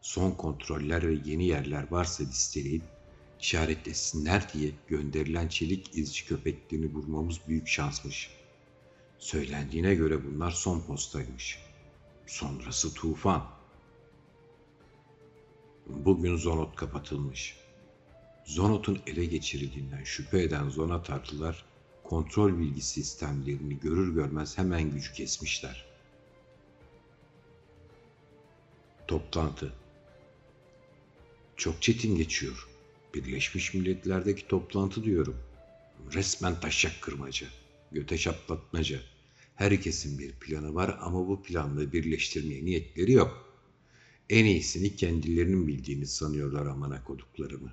Son 0.00 0.30
kontroller 0.30 1.08
ve 1.08 1.18
yeni 1.24 1.46
yerler 1.46 1.90
varsa 1.90 2.24
listeleyip 2.24 2.82
işaretlesinler 3.40 4.52
diye 4.52 4.70
gönderilen 4.88 5.48
çelik 5.48 5.98
izci 5.98 6.26
köpeklerini 6.26 6.94
vurmamız 6.94 7.40
büyük 7.48 7.68
şansmış. 7.68 8.30
Söylendiğine 9.18 9.94
göre 9.94 10.24
bunlar 10.24 10.50
son 10.50 10.80
postaymış. 10.80 11.58
Sonrası 12.26 12.94
tufan. 12.94 13.57
Bugün 15.88 16.36
Zonot 16.36 16.76
kapatılmış. 16.76 17.56
Zonot'un 18.44 18.98
ele 19.06 19.24
geçirildiğinden 19.24 20.04
şüphe 20.04 20.42
eden 20.42 20.68
Zonatarlılar 20.68 21.64
kontrol 22.04 22.58
bilgi 22.58 22.80
sistemlerini 22.80 23.80
görür 23.80 24.14
görmez 24.14 24.58
hemen 24.58 24.90
gücü 24.90 25.12
kesmişler. 25.12 25.86
Toplantı 29.06 29.72
Çok 31.56 31.82
çetin 31.82 32.16
geçiyor. 32.16 32.68
Birleşmiş 33.14 33.74
Milletler'deki 33.74 34.48
toplantı 34.48 35.04
diyorum. 35.04 35.36
Resmen 36.12 36.60
taşak 36.60 37.02
kırmaca, 37.02 37.46
göte 37.92 38.18
çatlatmaca. 38.18 39.00
Herkesin 39.54 40.18
bir 40.18 40.32
planı 40.32 40.74
var 40.74 40.98
ama 41.00 41.28
bu 41.28 41.42
planla 41.42 41.92
birleştirmeye 41.92 42.64
niyetleri 42.64 43.12
yok.'' 43.12 43.47
En 44.30 44.44
iyisini 44.44 44.96
kendilerinin 44.96 45.66
bildiğini 45.66 46.06
sanıyorlar 46.06 46.66
amana 46.66 47.04
koduklarımı. 47.04 47.72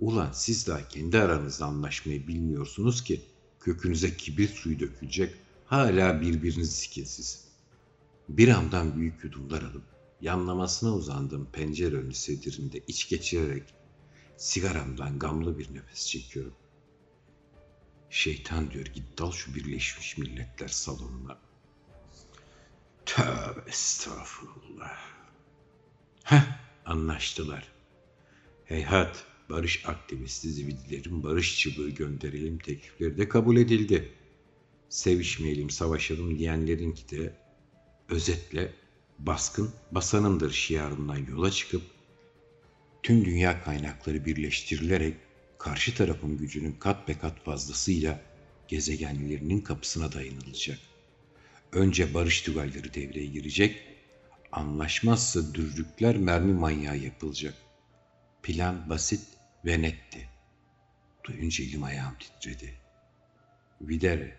Ulan 0.00 0.32
siz 0.32 0.66
daha 0.66 0.88
kendi 0.88 1.18
aranızda 1.18 1.66
anlaşmayı 1.66 2.28
bilmiyorsunuz 2.28 3.04
ki 3.04 3.20
kökünüze 3.60 4.16
kibrit 4.16 4.50
suyu 4.50 4.80
dökülecek 4.80 5.34
hala 5.64 6.20
birbirinizi 6.20 6.72
sikinsiz. 6.72 7.44
Bir 8.28 8.48
amdan 8.48 8.96
büyük 8.96 9.24
yudumlar 9.24 9.62
alıp 9.62 9.84
yanlamasına 10.20 10.94
uzandığım 10.94 11.46
pencere 11.52 11.96
önü 11.96 12.14
sedirinde 12.14 12.80
iç 12.86 13.08
geçirerek 13.08 13.74
sigaramdan 14.36 15.18
gamlı 15.18 15.58
bir 15.58 15.74
nefes 15.74 16.06
çekiyorum. 16.06 16.54
Şeytan 18.10 18.70
diyor 18.70 18.86
git 18.86 19.18
dal 19.18 19.32
şu 19.32 19.54
Birleşmiş 19.54 20.18
Milletler 20.18 20.68
salonuna. 20.68 21.38
Tövbe 23.06 23.70
estağfurullah. 23.70 25.15
Heh, 26.26 26.42
anlaştılar. 26.84 27.68
Heyhat, 28.64 29.24
barış 29.50 29.88
aktivisti 29.88 30.48
zibidilerin 30.48 31.22
barış 31.22 31.60
çubuğu 31.60 31.94
gönderelim 31.94 32.58
teklifleri 32.58 33.18
de 33.18 33.28
kabul 33.28 33.56
edildi. 33.56 34.12
Sevişmeyelim, 34.88 35.70
savaşalım 35.70 36.38
diyenlerinki 36.38 37.10
de 37.10 37.36
Özetle 38.08 38.72
baskın 39.18 39.70
basanındır 39.90 40.52
şiarından 40.52 41.26
yola 41.30 41.50
çıkıp 41.50 41.82
tüm 43.02 43.24
dünya 43.24 43.64
kaynakları 43.64 44.24
birleştirilerek 44.24 45.14
karşı 45.58 45.94
tarafın 45.94 46.38
gücünün 46.38 46.72
kat 46.72 47.08
be 47.08 47.18
kat 47.18 47.44
fazlasıyla 47.44 48.20
gezegenlerinin 48.68 49.60
kapısına 49.60 50.12
dayanılacak. 50.12 50.78
Önce 51.72 52.14
barış 52.14 52.42
tügalleri 52.42 52.94
devreye 52.94 53.26
girecek, 53.26 53.95
anlaşmazsa 54.52 55.54
dürrükler 55.54 56.16
mermi 56.16 56.52
manyağı 56.52 56.96
yapılacak. 56.96 57.54
Plan 58.42 58.90
basit 58.90 59.28
ve 59.64 59.82
netti. 59.82 60.28
Duyunca 61.24 61.64
elim 61.64 61.82
ayağım 61.82 62.14
titredi. 62.18 62.74
Videre, 63.80 64.36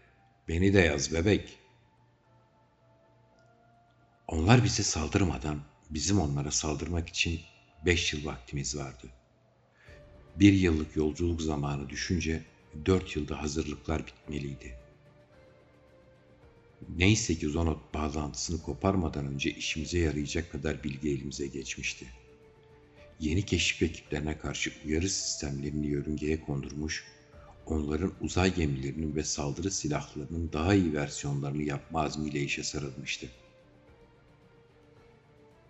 beni 0.47 0.73
de 0.73 0.79
yaz 0.79 1.13
bebek. 1.13 1.59
Onlar 4.27 4.63
bize 4.63 4.83
saldırmadan 4.83 5.59
bizim 5.89 6.19
onlara 6.19 6.51
saldırmak 6.51 7.09
için 7.09 7.41
beş 7.85 8.13
yıl 8.13 8.25
vaktimiz 8.25 8.77
vardı. 8.77 9.07
Bir 10.35 10.53
yıllık 10.53 10.95
yolculuk 10.95 11.41
zamanı 11.41 11.89
düşünce 11.89 12.43
dört 12.85 13.15
yılda 13.15 13.41
hazırlıklar 13.41 14.07
bitmeliydi. 14.07 14.86
Neyse 16.97 17.35
ki 17.35 17.49
Zonot 17.49 17.93
bağlantısını 17.93 18.61
koparmadan 18.61 19.27
önce 19.27 19.51
işimize 19.51 19.99
yarayacak 19.99 20.51
kadar 20.51 20.83
bilgi 20.83 21.09
elimize 21.09 21.47
geçmişti. 21.47 22.07
Yeni 23.19 23.45
keşif 23.45 23.81
ekiplerine 23.81 24.37
karşı 24.37 24.71
uyarı 24.85 25.09
sistemlerini 25.09 25.87
yörüngeye 25.87 26.41
kondurmuş, 26.41 27.05
onların 27.65 28.13
uzay 28.21 28.55
gemilerinin 28.55 29.15
ve 29.15 29.23
saldırı 29.23 29.71
silahlarının 29.71 30.49
daha 30.53 30.73
iyi 30.73 30.93
versiyonlarını 30.93 31.63
yapma 31.63 32.01
azmiyle 32.01 32.41
işe 32.41 32.63
sarılmıştı. 32.63 33.29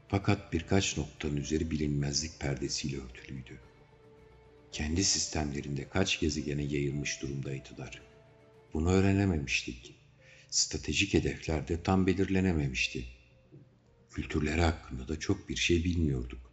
Fakat 0.07 0.53
birkaç 0.53 0.97
noktanın 0.97 1.37
üzeri 1.37 1.71
bilinmezlik 1.71 2.39
perdesiyle 2.39 2.97
örtülüydü. 2.97 3.59
Kendi 4.71 5.03
sistemlerinde 5.03 5.89
kaç 5.89 6.19
gezegene 6.19 6.63
yayılmış 6.63 7.21
durumdaydılar. 7.21 8.01
Bunu 8.73 8.91
öğrenememiştik. 8.91 9.97
Stratejik 10.50 11.13
hedefler 11.13 11.68
de 11.68 11.84
tam 11.84 12.08
belirlenememişti. 12.08 13.06
Kültürleri 14.10 14.62
hakkında 14.62 15.08
da 15.08 15.20
çok 15.20 15.50
bir 15.50 15.56
şey 15.56 15.84
bilmiyorduk. 15.84 16.51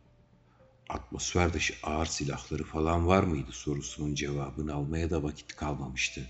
Atmosfer 0.88 1.52
dışı 1.52 1.74
ağır 1.82 2.06
silahları 2.06 2.64
falan 2.64 3.06
var 3.06 3.22
mıydı 3.22 3.52
sorusunun 3.52 4.14
cevabını 4.14 4.74
almaya 4.74 5.10
da 5.10 5.22
vakit 5.22 5.56
kalmamıştı. 5.56 6.26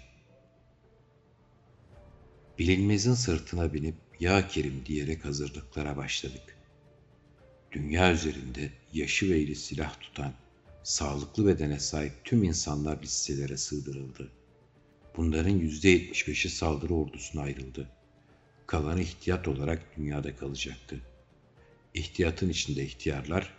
Bilinmezin 2.58 3.14
sırtına 3.14 3.74
binip 3.74 3.94
ya 4.20 4.48
Kerim 4.48 4.86
diyerek 4.86 5.24
hazırlıklara 5.24 5.96
başladık. 5.96 6.56
Dünya 7.72 8.12
üzerinde 8.12 8.72
yaşı 8.92 9.30
ve 9.30 9.38
eli 9.38 9.56
silah 9.56 10.00
tutan, 10.00 10.32
sağlıklı 10.82 11.46
bedene 11.46 11.80
sahip 11.80 12.12
tüm 12.24 12.44
insanlar 12.44 13.02
listelere 13.02 13.56
sığdırıldı. 13.56 14.32
Bunların 15.16 15.60
%75'i 15.60 16.50
saldırı 16.50 16.94
ordusuna 16.94 17.42
ayrıldı. 17.42 17.88
Kalanı 18.66 19.00
ihtiyat 19.00 19.48
olarak 19.48 19.96
dünyada 19.96 20.36
kalacaktı. 20.36 21.00
İhtiyatın 21.94 22.48
içinde 22.48 22.84
ihtiyarlar, 22.84 23.52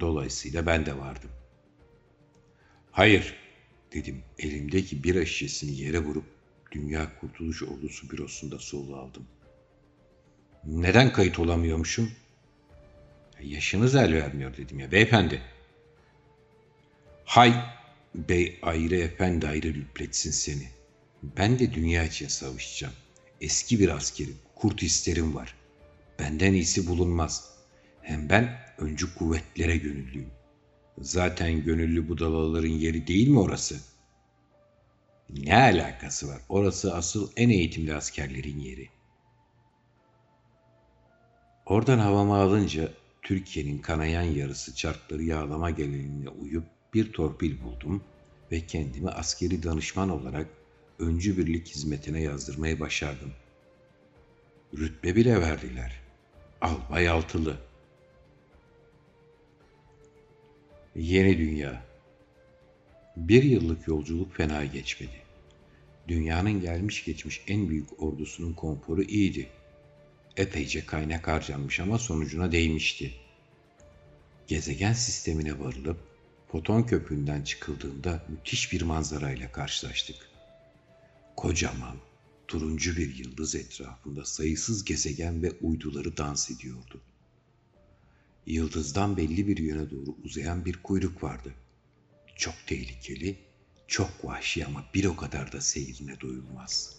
dolayısıyla 0.00 0.66
ben 0.66 0.86
de 0.86 0.98
vardım. 0.98 1.30
Hayır, 2.90 3.34
dedim 3.92 4.22
elimdeki 4.38 5.04
bir 5.04 5.26
şişesini 5.26 5.80
yere 5.80 5.98
vurup 5.98 6.24
Dünya 6.72 7.20
Kurtuluş 7.20 7.62
Ordusu 7.62 8.10
bürosunda 8.10 8.58
soluğu 8.58 8.96
aldım. 8.96 9.26
Neden 10.64 11.12
kayıt 11.12 11.38
olamıyormuşum? 11.38 12.12
Yaşınız 13.42 13.94
el 13.94 14.14
vermiyor 14.14 14.56
dedim 14.56 14.80
ya 14.80 14.92
beyefendi. 14.92 15.42
Hay 17.24 17.54
bey 18.14 18.58
ayrı 18.62 18.96
efendi 18.96 19.48
ayrı 19.48 19.68
lüpletsin 19.68 20.30
seni. 20.30 20.79
Ben 21.22 21.58
de 21.58 21.74
dünya 21.74 22.04
için 22.04 22.28
savaşacağım. 22.28 22.94
Eski 23.40 23.80
bir 23.80 23.88
askerim, 23.88 24.36
kurt 24.54 24.82
isterim 24.82 25.34
var. 25.34 25.54
Benden 26.18 26.52
iyisi 26.52 26.86
bulunmaz. 26.86 27.54
Hem 28.02 28.28
ben 28.28 28.58
öncü 28.78 29.14
kuvvetlere 29.14 29.76
gönüllüyüm. 29.76 30.30
Zaten 30.98 31.64
gönüllü 31.64 32.08
budalaların 32.08 32.68
yeri 32.68 33.06
değil 33.06 33.28
mi 33.28 33.38
orası? 33.38 33.76
Ne 35.30 35.56
alakası 35.56 36.28
var? 36.28 36.40
Orası 36.48 36.94
asıl 36.94 37.30
en 37.36 37.48
eğitimli 37.48 37.94
askerlerin 37.94 38.58
yeri. 38.58 38.88
Oradan 41.66 41.98
havama 41.98 42.40
alınca 42.40 42.88
Türkiye'nin 43.22 43.78
kanayan 43.78 44.22
yarısı 44.22 44.74
çarkları 44.74 45.22
yağlama 45.22 45.70
geleneğine 45.70 46.28
uyup 46.28 46.64
bir 46.94 47.12
torpil 47.12 47.62
buldum 47.62 48.04
ve 48.52 48.66
kendimi 48.66 49.08
askeri 49.08 49.62
danışman 49.62 50.08
olarak 50.08 50.46
öncü 51.00 51.38
birlik 51.38 51.68
hizmetine 51.68 52.22
yazdırmayı 52.22 52.80
başardım. 52.80 53.32
Rütbe 54.78 55.16
bile 55.16 55.40
verdiler. 55.40 56.00
Albay 56.60 57.08
altılı. 57.08 57.56
Yeni 60.96 61.38
dünya. 61.38 61.82
Bir 63.16 63.42
yıllık 63.42 63.88
yolculuk 63.88 64.34
fena 64.34 64.64
geçmedi. 64.64 65.20
Dünyanın 66.08 66.60
gelmiş 66.60 67.04
geçmiş 67.04 67.42
en 67.48 67.68
büyük 67.68 68.02
ordusunun 68.02 68.52
konforu 68.52 69.02
iyiydi. 69.02 69.48
Epeyce 70.36 70.86
kaynak 70.86 71.28
harcanmış 71.28 71.80
ama 71.80 71.98
sonucuna 71.98 72.52
değmişti. 72.52 73.12
Gezegen 74.46 74.92
sistemine 74.92 75.58
varılıp 75.58 75.98
foton 76.52 76.82
köpüğünden 76.82 77.42
çıkıldığında 77.42 78.24
müthiş 78.28 78.72
bir 78.72 78.82
manzarayla 78.82 79.52
karşılaştık. 79.52 80.29
Kocaman, 81.40 81.96
turuncu 82.48 82.96
bir 82.96 83.16
yıldız 83.16 83.54
etrafında 83.54 84.24
sayısız 84.24 84.84
gezegen 84.84 85.42
ve 85.42 85.52
uyduları 85.60 86.16
dans 86.16 86.50
ediyordu. 86.50 87.00
Yıldızdan 88.46 89.16
belli 89.16 89.46
bir 89.46 89.56
yöne 89.56 89.90
doğru 89.90 90.16
uzayan 90.24 90.64
bir 90.64 90.82
kuyruk 90.82 91.22
vardı. 91.22 91.54
Çok 92.36 92.54
tehlikeli, 92.66 93.38
çok 93.88 94.24
vahşi 94.24 94.66
ama 94.66 94.84
bir 94.94 95.04
o 95.04 95.16
kadar 95.16 95.52
da 95.52 95.60
seyrine 95.60 96.20
doyulmaz.'' 96.20 96.96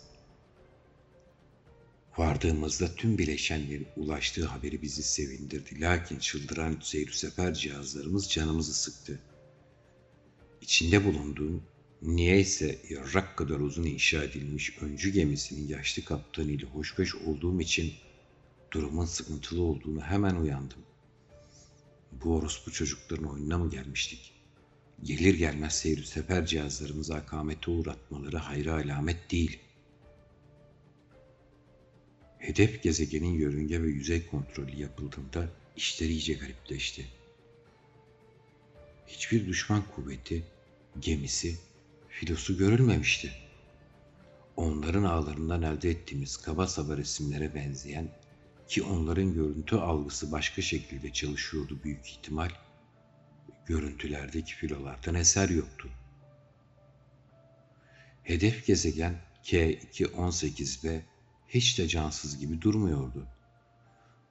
Vardığımızda 2.17 2.95
tüm 2.95 3.17
bileşenlerin 3.17 3.87
ulaştığı 3.97 4.45
haberi 4.45 4.81
bizi 4.81 5.03
sevindirdi. 5.03 5.81
Lakin 5.81 6.19
çıldıran 6.19 6.77
seyir 6.81 7.11
sefer 7.11 7.53
cihazlarımız 7.53 8.29
canımızı 8.29 8.73
sıktı. 8.73 9.19
İçinde 10.61 11.05
bulunduğum 11.05 11.63
niyeyse 12.01 12.79
yarrak 12.89 13.37
kadar 13.37 13.59
uzun 13.59 13.83
inşa 13.83 14.23
edilmiş 14.23 14.77
öncü 14.81 15.09
gemisinin 15.09 15.67
yaşlı 15.67 16.03
kaptanıyla 16.03 16.67
hoşbeş 16.67 17.15
olduğum 17.15 17.61
için 17.61 17.93
durumun 18.71 19.05
sıkıntılı 19.05 19.61
olduğunu 19.61 20.01
hemen 20.01 20.35
uyandım. 20.35 20.79
Bu 22.11 22.35
orospu 22.35 22.71
çocukların 22.71 23.33
oyununa 23.33 23.57
mı 23.57 23.69
gelmiştik? 23.69 24.33
Gelir 25.03 25.33
gelmez 25.33 25.73
seyir 25.73 26.03
sefer 26.03 26.45
cihazlarımızı 26.45 27.15
akamete 27.15 27.71
uğratmaları 27.71 28.37
hayra 28.37 28.73
alamet 28.73 29.31
değil.'' 29.31 29.71
Hedef 32.41 32.83
gezegenin 32.83 33.33
yörünge 33.33 33.83
ve 33.83 33.87
yüzey 33.87 34.27
kontrolü 34.27 34.75
yapıldığında 34.75 35.49
işler 35.77 36.07
iyice 36.07 36.33
garipleşti. 36.33 37.05
Hiçbir 39.07 39.47
düşman 39.47 39.83
kuvveti, 39.95 40.43
gemisi, 40.99 41.57
filosu 42.11 42.57
görülmemişti. 42.57 43.31
Onların 44.55 45.03
ağlarından 45.03 45.61
elde 45.61 45.89
ettiğimiz 45.89 46.37
kaba 46.37 46.67
saba 46.67 46.97
resimlere 46.97 47.55
benzeyen 47.55 48.09
ki 48.67 48.83
onların 48.83 49.33
görüntü 49.33 49.75
algısı 49.75 50.31
başka 50.31 50.61
şekilde 50.61 51.13
çalışıyordu 51.13 51.79
büyük 51.83 52.07
ihtimal, 52.07 52.49
görüntülerdeki 53.65 54.55
filolardan 54.55 55.15
eser 55.15 55.49
yoktu. 55.49 55.89
Hedef 58.23 58.65
gezegen 58.65 59.15
K218b 59.43 60.99
hiç 61.49 61.79
de 61.79 61.87
cansız 61.87 62.39
gibi 62.39 62.61
durmuyordu. 62.61 63.27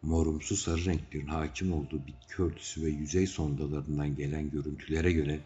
Morumsu 0.03 0.57
sarı 0.57 0.85
renklerin 0.85 1.27
hakim 1.27 1.73
olduğu 1.73 2.07
bitki 2.07 2.43
örtüsü 2.43 2.83
ve 2.83 2.89
yüzey 2.89 3.27
sondalarından 3.27 4.17
gelen 4.17 4.51
görüntülere 4.51 5.13
göre 5.13 5.41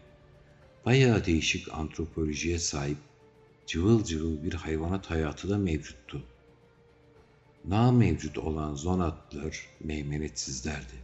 bayağı 0.86 1.24
değişik 1.24 1.74
antropolojiye 1.74 2.58
sahip 2.58 2.98
cıvıl 3.66 4.04
cıvıl 4.04 4.42
bir 4.44 4.52
hayvanat 4.52 5.10
hayatı 5.10 5.50
da 5.50 5.58
mevcuttu. 5.58 6.22
Na 7.64 7.92
mevcut 7.92 8.38
olan 8.38 8.74
zonatlar 8.74 9.68
meymenetsizlerdi. 9.80 10.94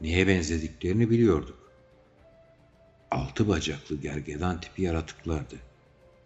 Neye 0.00 0.26
benzediklerini 0.26 1.10
biliyorduk. 1.10 1.72
Altı 3.10 3.48
bacaklı 3.48 3.96
gergedan 3.96 4.60
tipi 4.60 4.82
yaratıklardı. 4.82 5.56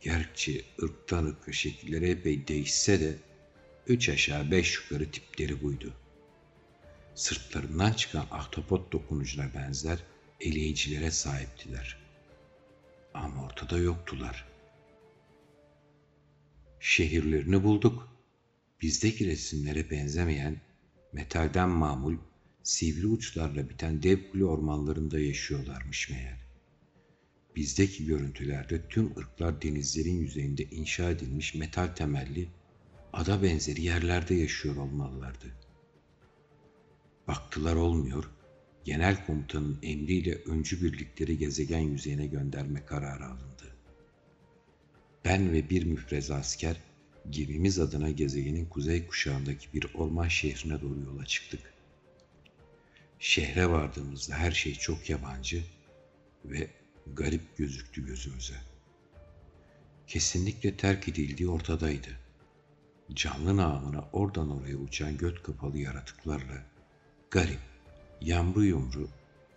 Gerçi 0.01 0.65
ırktan 0.83 1.25
ırka 1.25 1.53
şekilleri 1.53 2.11
epey 2.11 2.49
değişse 2.49 3.01
de 3.01 3.15
üç 3.87 4.09
aşağı 4.09 4.51
beş 4.51 4.77
yukarı 4.77 5.11
tipleri 5.11 5.63
buydu. 5.63 5.93
Sırtlarından 7.15 7.93
çıkan 7.93 8.27
ahtapot 8.31 8.93
dokunucuna 8.93 9.55
benzer 9.55 9.99
eleyicilere 10.41 11.11
sahiptiler. 11.11 11.99
Ama 13.15 13.45
ortada 13.45 13.79
yoktular. 13.79 14.45
Şehirlerini 16.81 17.65
bulduk. 17.65 18.09
Bizdeki 18.83 19.27
resimlere 19.27 19.91
benzemeyen, 19.91 20.61
metalden 21.13 21.69
mamul, 21.69 22.17
sivri 22.63 23.07
uçlarla 23.07 23.69
biten 23.69 24.03
dev 24.03 24.31
kule 24.31 24.45
ormanlarında 24.45 25.19
yaşıyorlarmış 25.19 26.11
meğer. 26.11 26.39
Bizdeki 27.57 28.07
görüntülerde 28.07 28.89
tüm 28.89 29.19
ırklar 29.19 29.63
denizlerin 29.63 30.19
yüzeyinde 30.21 30.65
inşa 30.65 31.11
edilmiş 31.11 31.55
metal 31.55 31.87
temelli 31.87 32.49
ada 33.13 33.43
benzeri 33.43 33.83
yerlerde 33.83 34.35
yaşıyor 34.35 34.77
olmalılardı. 34.77 35.47
Baktılar 37.29 37.77
olmuyor, 37.77 38.31
genel 38.87 39.27
komutanın 39.27 39.79
emriyle 39.83 40.35
öncü 40.35 40.83
birlikleri 40.83 41.39
gezegen 41.39 41.81
yüzeyine 41.81 42.27
gönderme 42.27 42.85
kararı 42.85 43.27
alındı. 43.27 43.77
Ben 45.25 45.53
ve 45.53 45.71
bir 45.71 45.85
müfreze 45.85 46.35
asker 46.35 46.77
gemimiz 47.31 47.79
adına 47.79 48.11
gezegenin 48.11 48.67
kuzey 48.67 49.07
kuşağındaki 49.07 49.73
bir 49.75 49.87
orman 49.95 50.29
şehrine 50.29 50.81
doğru 50.81 51.01
yola 51.01 51.27
çıktık. 51.27 51.61
Şehre 53.19 53.71
vardığımızda 53.71 54.35
her 54.35 54.53
şey 54.53 54.75
çok 54.75 55.11
yabancı 55.11 55.65
ve 56.45 56.71
garip 57.07 57.57
gözüktü 57.57 58.07
gözümüze. 58.07 58.57
Kesinlikle 60.07 60.77
terk 60.77 61.09
edildiği 61.09 61.49
ortadaydı. 61.49 62.11
Canlı 63.15 63.57
namına 63.57 64.09
oradan 64.13 64.51
oraya 64.51 64.77
uçan 64.77 65.17
göt 65.17 65.43
kapalı 65.43 65.79
yaratıklarla 65.79 66.67
garip, 67.31 67.76
yamru 68.21 68.65
yumru, 68.65 69.09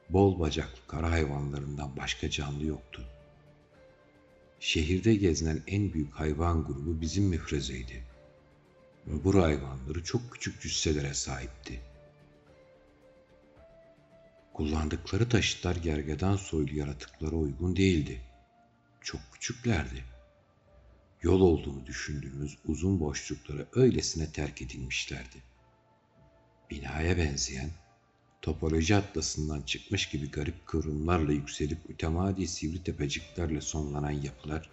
bol 0.10 0.40
bacaklı 0.40 0.88
kara 0.88 1.12
hayvanlarından 1.12 1.98
başka 1.98 2.30
canlı 2.30 2.66
yoktu. 2.66 3.06
Şehirde 4.60 5.16
gezinen 5.16 5.64
en 5.68 5.94
büyük 5.94 6.14
hayvan 6.14 6.64
grubu 6.64 7.02
bizim 7.02 7.24
müfrezeydi. 7.24 8.04
Bu 9.06 9.44
hayvanları 9.44 10.04
çok 10.04 10.32
küçük 10.32 10.62
cüsselere 10.62 11.14
sahipti. 11.14 11.82
Kullandıkları 14.54 15.30
taşıtlar 15.30 15.76
gergedan 15.76 16.36
soylu 16.36 16.76
yaratıklara 16.76 17.36
uygun 17.36 17.76
değildi. 17.76 18.22
Çok 19.02 19.22
küçüklerdi. 19.34 20.04
Yol 21.22 21.42
olduğunu 21.42 21.86
düşündüğümüz 21.86 22.58
uzun 22.66 23.00
boşluklara 23.00 23.66
öylesine 23.74 24.32
terk 24.32 24.62
edilmişlerdi. 24.62 25.44
Binaya 26.72 27.18
benzeyen, 27.18 27.70
topoloji 28.42 28.96
atlasından 28.96 29.62
çıkmış 29.62 30.10
gibi 30.10 30.32
garip 30.32 30.66
kıvrımlarla 30.68 31.32
yükselip 31.32 31.90
mütemadi 31.90 32.48
sivri 32.48 32.84
tepeciklerle 32.84 33.62
sonlanan 33.62 34.12
yapılar, 34.12 34.70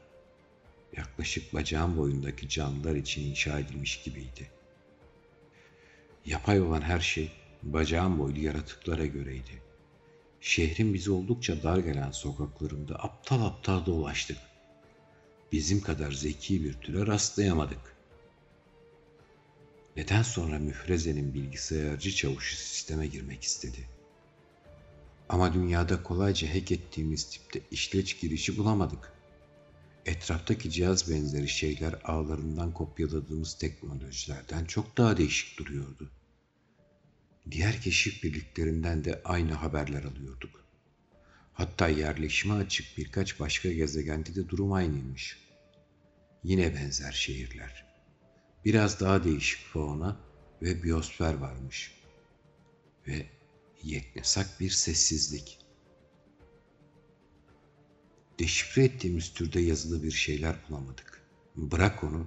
yaklaşık 0.96 1.54
bacağın 1.54 1.96
boyundaki 1.96 2.48
canlılar 2.48 2.94
için 2.94 3.30
inşa 3.30 3.58
edilmiş 3.58 4.02
gibiydi. 4.02 4.50
Yapay 6.26 6.60
olan 6.60 6.80
her 6.82 7.00
şey 7.00 7.32
bacağın 7.62 8.18
boylu 8.18 8.40
yaratıklara 8.40 9.06
göreydi. 9.06 9.62
Şehrin 10.40 10.94
bize 10.94 11.10
oldukça 11.10 11.62
dar 11.62 11.78
gelen 11.78 12.10
sokaklarında 12.10 12.94
aptal 12.94 13.46
aptal 13.46 13.86
dolaştık. 13.86 14.38
Bizim 15.52 15.80
kadar 15.80 16.12
zeki 16.12 16.64
bir 16.64 16.72
türe 16.72 17.06
rastlayamadık. 17.06 17.95
Neden 19.96 20.22
sonra 20.22 20.58
müfrezenin 20.58 21.34
bilgisayarcı 21.34 22.14
çavuşu 22.14 22.56
sisteme 22.56 23.06
girmek 23.06 23.42
istedi? 23.42 23.88
Ama 25.28 25.54
dünyada 25.54 26.02
kolayca 26.02 26.54
hack 26.54 26.72
ettiğimiz 26.72 27.24
tipte 27.30 27.60
işleç 27.70 28.20
girişi 28.20 28.58
bulamadık. 28.58 29.12
Etraftaki 30.06 30.70
cihaz 30.70 31.10
benzeri 31.10 31.48
şeyler 31.48 31.94
ağlarından 32.04 32.74
kopyaladığımız 32.74 33.58
teknolojilerden 33.58 34.64
çok 34.64 34.96
daha 34.96 35.16
değişik 35.16 35.58
duruyordu. 35.58 36.10
Diğer 37.50 37.80
keşif 37.80 38.22
birliklerinden 38.22 39.04
de 39.04 39.20
aynı 39.24 39.52
haberler 39.52 40.04
alıyorduk. 40.04 40.64
Hatta 41.52 41.88
yerleşime 41.88 42.54
açık 42.54 42.98
birkaç 42.98 43.40
başka 43.40 43.72
gezegende 43.72 44.34
de 44.34 44.48
durum 44.48 44.72
aynıymış. 44.72 45.38
Yine 46.44 46.74
benzer 46.74 47.12
şehirler. 47.12 47.85
Biraz 48.64 49.00
daha 49.00 49.24
değişik 49.24 49.66
fauna 49.66 50.20
ve 50.62 50.82
biyosfer 50.82 51.34
varmış. 51.34 51.94
Ve 53.06 53.26
yeknesak 53.82 54.60
bir 54.60 54.70
sessizlik. 54.70 55.58
Deşifre 58.38 58.84
ettiğimiz 58.84 59.32
türde 59.32 59.60
yazılı 59.60 60.02
bir 60.02 60.10
şeyler 60.10 60.56
bulamadık. 60.68 61.22
Bırak 61.56 62.04
onu, 62.04 62.26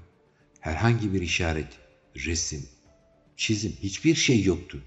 herhangi 0.60 1.13
bir 1.13 1.22
işaret, 1.22 1.80
resim, 2.15 2.70
çizim 3.38 3.72
hiçbir 3.72 4.15
şey 4.15 4.44
yoktu 4.44 4.84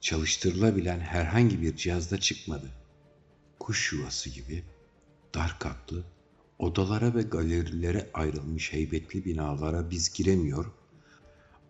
çalıştırılabilen 0.00 1.00
herhangi 1.00 1.62
bir 1.62 1.76
cihazda 1.76 2.20
çıkmadı. 2.20 2.70
Kuş 3.60 3.92
yuvası 3.92 4.30
gibi 4.30 4.64
dar 5.34 5.58
katlı, 5.58 6.04
odalara 6.58 7.14
ve 7.14 7.22
galerilere 7.22 8.10
ayrılmış 8.14 8.72
heybetli 8.72 9.24
binalara 9.24 9.90
biz 9.90 10.12
giremiyor, 10.12 10.66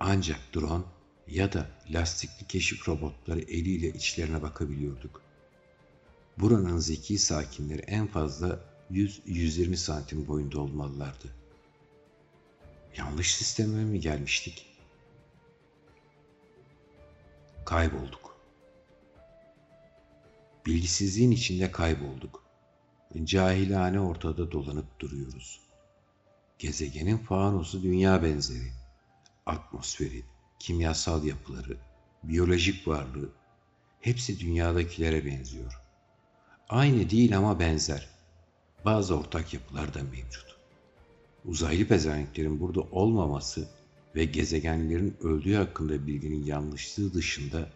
ancak 0.01 0.41
drone 0.55 0.85
ya 1.29 1.53
da 1.53 1.69
lastikli 1.91 2.47
keşif 2.47 2.89
robotları 2.89 3.41
eliyle 3.41 3.89
içlerine 3.89 4.43
bakabiliyorduk. 4.43 5.23
Buranın 6.39 6.79
zeki 6.79 7.19
sakinleri 7.19 7.83
en 7.83 8.07
fazla 8.07 8.61
100-120 8.93 9.77
santim 9.77 10.29
boyunda 10.29 10.61
olmalılardı. 10.61 11.29
Yanlış 12.97 13.35
sisteme 13.35 13.85
mi 13.85 14.01
gelmiştik? 14.01 14.67
Kaybolduk. 17.65 18.37
Bilgisizliğin 20.67 21.31
içinde 21.31 21.71
kaybolduk. 21.73 22.48
Cahilane 23.25 24.01
ortada 24.01 24.53
dolanıp 24.53 25.01
duruyoruz. 25.01 25.61
Gezegenin 26.59 27.19
fanosu 27.19 27.83
dünya 27.83 28.23
benzeri. 28.23 28.73
Atmosferi, 29.47 30.23
kimyasal 30.59 31.25
yapıları, 31.25 31.77
biyolojik 32.23 32.89
varlığı 32.89 33.31
hepsi 34.01 34.41
dünyadakilere 34.41 35.27
benziyor. 35.27 35.81
Aynı 36.69 37.11
değil 37.11 37.37
ama 37.37 37.61
benzer. 37.61 38.09
Bazı 38.85 39.19
ortak 39.19 39.55
yapılar 39.55 39.95
da 39.95 40.03
mevcut. 40.03 40.57
Uzaylı 41.45 41.89
pezevenklerin 41.89 42.61
burada 42.61 42.81
olmaması 42.81 43.69
ve 44.15 44.25
gezegenlerin 44.25 45.17
öldüğü 45.21 45.55
hakkında 45.55 46.07
bilginin 46.07 46.45
yanlışlığı 46.45 47.15
dışında 47.15 47.69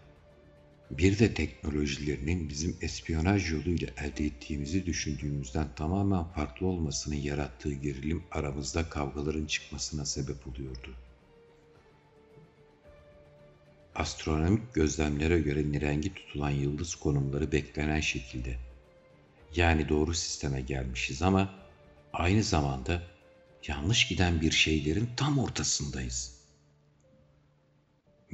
bir 0.99 1.19
de 1.19 1.35
teknolojilerinin 1.35 2.49
bizim 2.49 2.77
espiyonaj 2.81 3.53
yoluyla 3.53 3.89
elde 3.97 4.25
ettiğimizi 4.25 4.87
düşündüğümüzden 4.87 5.69
tamamen 5.77 6.25
farklı 6.25 6.67
olmasının 6.67 7.17
yarattığı 7.17 7.73
gerilim 7.73 8.23
aramızda 8.31 8.89
kavgaların 8.89 9.47
çıkmasına 9.47 10.05
sebep 10.05 10.47
oluyordu. 10.47 10.95
Astronomik 13.95 14.75
gözlemlere 14.75 15.41
göre 15.41 15.73
nirengi 15.73 16.15
tutulan 16.15 16.51
yıldız 16.51 16.95
konumları 16.95 17.53
beklenen 17.53 18.01
şekilde. 18.01 18.59
Yani 19.57 19.89
doğru 19.89 20.15
sisteme 20.15 20.61
gelmişiz 20.61 21.23
ama 21.23 21.55
aynı 22.13 22.43
zamanda 22.43 23.03
yanlış 23.69 24.09
giden 24.09 24.41
bir 24.41 24.51
şeylerin 24.51 25.09
tam 25.17 25.39
ortasındayız. 25.39 26.42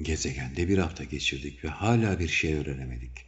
Gezegende 0.03 0.69
bir 0.69 0.79
hafta 0.79 1.05
geçirdik 1.05 1.65
ve 1.65 1.69
hala 1.69 2.19
bir 2.19 2.29
şey 2.29 2.55
öğrenemedik. 2.55 3.27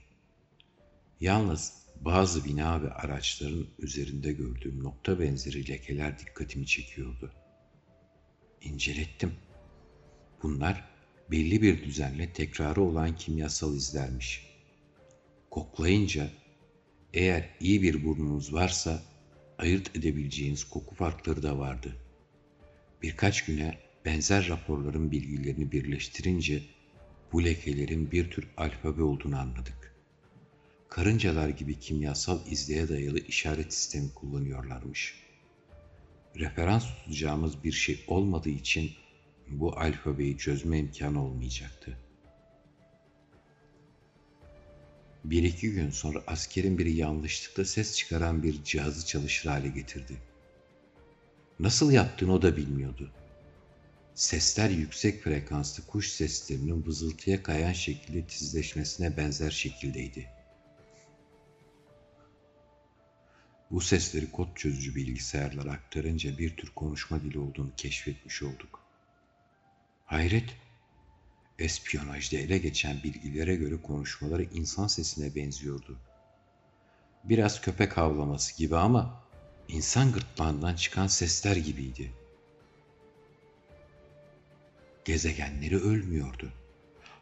Yalnız 1.21 1.73
bazı 2.01 2.45
bina 2.45 2.83
ve 2.83 2.91
araçların 2.91 3.67
üzerinde 3.79 4.33
gördüğüm 4.33 4.85
nokta 4.85 5.21
benzeri 5.21 5.69
lekeler 5.69 6.19
dikkatimi 6.19 6.67
çekiyordu. 6.67 7.33
İncelettim. 8.63 9.35
Bunlar 10.43 10.89
belli 11.31 11.63
bir 11.63 11.85
düzenle 11.85 12.33
tekrarı 12.33 12.83
olan 12.83 13.17
kimyasal 13.17 13.77
izlermiş. 13.77 14.47
Koklayınca 15.51 16.31
eğer 17.15 17.51
iyi 17.61 17.83
bir 17.83 18.05
burnunuz 18.05 18.53
varsa 18.53 19.03
ayırt 19.59 19.97
edebileceğiniz 19.97 20.65
koku 20.65 20.95
farkları 20.95 21.43
da 21.43 21.59
vardı. 21.59 21.97
Birkaç 23.03 23.45
güne 23.45 23.90
benzer 24.05 24.49
raporların 24.49 25.11
bilgilerini 25.11 25.73
birleştirince 25.73 26.63
bu 27.33 27.45
lekelerin 27.45 28.11
bir 28.11 28.31
tür 28.31 28.49
alfabe 28.57 29.03
olduğunu 29.03 29.39
anladık. 29.39 29.95
Karıncalar 30.89 31.49
gibi 31.49 31.79
kimyasal 31.79 32.47
izleye 32.47 32.89
dayalı 32.89 33.19
işaret 33.19 33.75
sistemi 33.75 34.15
kullanıyorlarmış. 34.15 35.15
Referans 36.37 36.85
tutacağımız 36.87 37.65
bir 37.65 37.73
şey 37.73 38.05
olmadığı 38.07 38.51
için 38.51 38.91
bu 39.49 39.79
alfabeyi 39.79 40.39
çözme 40.39 40.79
imkanı 40.79 41.25
olmayacaktı. 41.25 41.99
Bir 45.25 45.43
iki 45.43 45.73
gün 45.73 45.91
sonra 45.91 46.23
askerin 46.27 46.79
biri 46.79 46.93
yanlışlıkla 46.93 47.65
ses 47.65 47.97
çıkaran 47.97 48.43
bir 48.43 48.65
cihazı 48.65 49.07
çalışır 49.07 49.51
hale 49.51 49.69
getirdi. 49.69 50.17
Nasıl 51.61 51.93
yaptığını 51.93 52.33
o 52.33 52.43
da 52.43 52.57
bilmiyordu. 52.57 53.11
Sesler 54.15 54.71
yüksek 54.71 55.23
frekanslı 55.23 55.87
kuş 55.87 56.09
seslerinin 56.09 56.87
vızıltıya 56.87 57.43
kayan 57.43 57.73
şekilde 57.73 58.27
tizleşmesine 58.27 59.17
benzer 59.17 59.51
şekildeydi. 59.51 60.29
Bu 63.71 63.81
sesleri 63.81 64.31
kod 64.31 64.57
çözücü 64.57 64.95
bilgisayarlara 64.95 65.73
aktarınca 65.73 66.39
bir 66.39 66.57
tür 66.57 66.69
konuşma 66.75 67.23
dili 67.23 67.39
olduğunu 67.39 67.71
keşfetmiş 67.77 68.43
olduk. 68.43 68.81
Hayret, 70.07 70.57
espiyonajda 71.59 72.37
ele 72.37 72.59
geçen 72.59 73.03
bilgilere 73.03 73.57
göre 73.57 73.83
konuşmaları 73.83 74.43
insan 74.43 74.87
sesine 74.87 75.35
benziyordu. 75.35 75.99
Biraz 77.25 77.61
köpek 77.61 77.97
havlaması 77.97 78.59
gibi 78.59 78.77
ama 78.77 79.25
insan 79.69 80.13
gırtlağından 80.13 80.75
çıkan 80.75 81.07
sesler 81.07 81.57
gibiydi. 81.57 82.13
Gezegenleri 85.11 85.77
ölmüyordu. 85.77 86.53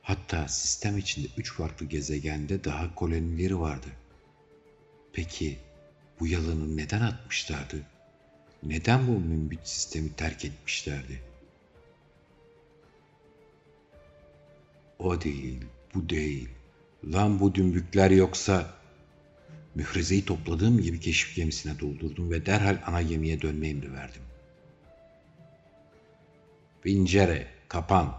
Hatta 0.03 0.49
sistem 0.49 0.99
içinde 0.99 1.29
üç 1.37 1.53
farklı 1.53 1.87
gezegende 1.87 2.65
daha 2.65 2.95
kolonileri 2.95 3.61
vardı. 3.61 3.87
Peki 5.13 5.59
bu 6.21 6.27
yalanı 6.27 6.77
neden 6.77 7.01
atmışlardı? 7.01 7.83
Neden 8.63 9.07
bu 9.07 9.11
mümbit 9.13 9.69
sistemi 9.69 10.13
terk 10.13 10.45
etmişlerdi? 10.45 11.23
O 14.99 15.21
değil, 15.21 15.61
bu 15.95 16.09
değil. 16.09 16.49
Lan 17.05 17.41
bu 17.41 17.55
dümbükler 17.55 18.11
yoksa... 18.11 18.75
Müfrezeyi 19.75 20.25
topladığım 20.25 20.83
gibi 20.83 21.01
keşif 21.01 21.37
gemisine 21.37 21.79
doldurdum 21.79 22.31
ve 22.31 22.47
derhal 22.47 22.79
ana 22.87 23.03
gemiye 23.03 23.43
dönme 23.43 23.69
emri 23.69 23.93
verdim. 23.93 24.23
Pincere, 26.83 27.58
kapan. 27.69 28.15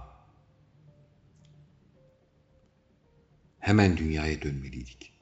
Hemen 3.59 3.97
dünyaya 3.97 4.41
dönmeliydik. 4.41 5.13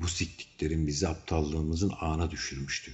Bu 0.00 0.08
siktiklerin 0.08 0.86
bizi 0.86 1.08
aptallığımızın 1.08 1.92
ağına 2.00 2.30
düşürmüştü. 2.30 2.92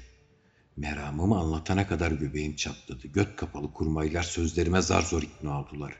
Meramımı 0.76 1.38
anlatana 1.38 1.86
kadar 1.86 2.12
göbeğim 2.12 2.56
çatladı. 2.56 3.08
Göt 3.08 3.36
kapalı 3.36 3.72
kurmaylar 3.72 4.22
sözlerime 4.22 4.82
zar 4.82 5.02
zor 5.02 5.22
ikna 5.22 5.60
oldular. 5.60 5.96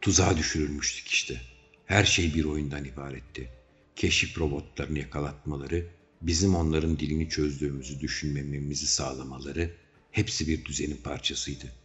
Tuzağa 0.00 0.36
düşürülmüştük 0.36 1.08
işte. 1.08 1.40
Her 1.86 2.04
şey 2.04 2.34
bir 2.34 2.44
oyundan 2.44 2.84
ibaretti. 2.84 3.50
Keşif 3.96 4.38
robotlarını 4.38 4.98
yakalatmaları, 4.98 5.86
bizim 6.22 6.54
onların 6.54 6.98
dilini 6.98 7.28
çözdüğümüzü 7.28 8.00
düşünmememizi 8.00 8.86
sağlamaları 8.86 9.76
hepsi 10.10 10.48
bir 10.48 10.64
düzenin 10.64 10.96
parçasıydı. 10.96 11.79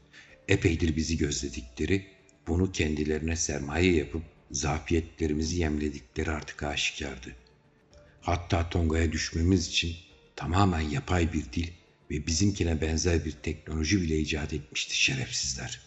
Epeydir 0.47 0.95
bizi 0.95 1.17
gözledikleri, 1.17 2.07
bunu 2.47 2.71
kendilerine 2.71 3.35
sermaye 3.35 3.95
yapıp 3.95 4.23
zafiyetlerimizi 4.51 5.59
yemledikleri 5.59 6.31
artık 6.31 6.63
aşikardı. 6.63 7.35
Hatta 8.21 8.69
Tonga'ya 8.69 9.11
düşmemiz 9.11 9.67
için 9.67 9.95
tamamen 10.35 10.79
yapay 10.79 11.33
bir 11.33 11.51
dil 11.53 11.67
ve 12.11 12.27
bizimkine 12.27 12.81
benzer 12.81 13.25
bir 13.25 13.31
teknoloji 13.31 14.01
bile 14.01 14.17
icat 14.17 14.53
etmişti 14.53 14.97
şerefsizler. 14.97 15.81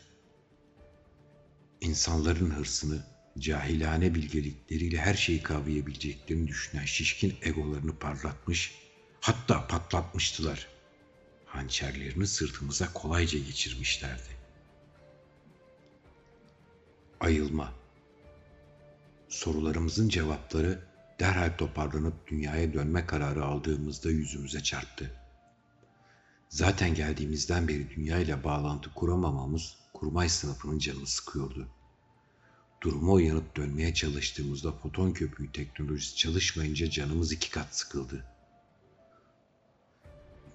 İnsanların 1.81 2.51
hırsını, 2.51 3.07
cahilane 3.39 4.15
bilgelikleriyle 4.15 4.99
her 4.99 5.15
şeyi 5.15 5.43
kavrayabileceklerini 5.43 6.49
düşünen 6.49 6.85
şişkin 6.85 7.35
egolarını 7.43 7.99
parlatmış, 7.99 8.75
hatta 9.21 9.67
patlatmıştılar. 9.67 10.69
Hançerlerini 11.47 12.27
sırtımıza 12.27 12.93
kolayca 12.93 13.39
geçirmişlerdi. 13.39 14.38
Ayılma. 17.21 17.73
Sorularımızın 19.29 20.09
cevapları 20.09 20.85
derhal 21.21 21.57
toparlanıp 21.59 22.27
dünyaya 22.27 22.75
dönme 22.75 23.07
kararı 23.07 23.45
aldığımızda 23.45 24.11
yüzümüze 24.11 24.63
çarptı. 24.63 25.11
Zaten 26.49 26.95
geldiğimizden 26.95 27.69
beri 27.69 27.91
dünya 27.97 28.19
ile 28.19 28.45
bağlantı 28.45 28.95
kuramamamız 28.95 29.77
kurmay 29.93 30.29
sınıfının 30.29 30.79
canını 30.79 31.07
sıkıyordu. 31.07 31.69
Duruma 32.83 33.13
uyanıp 33.13 33.57
dönmeye 33.57 33.95
çalıştığımızda 33.95 34.73
foton 34.73 35.13
köpüğü 35.13 35.53
teknolojisi 35.53 36.17
çalışmayınca 36.17 36.91
canımız 36.91 37.33
iki 37.33 37.51
kat 37.51 37.77
sıkıldı. 37.77 38.25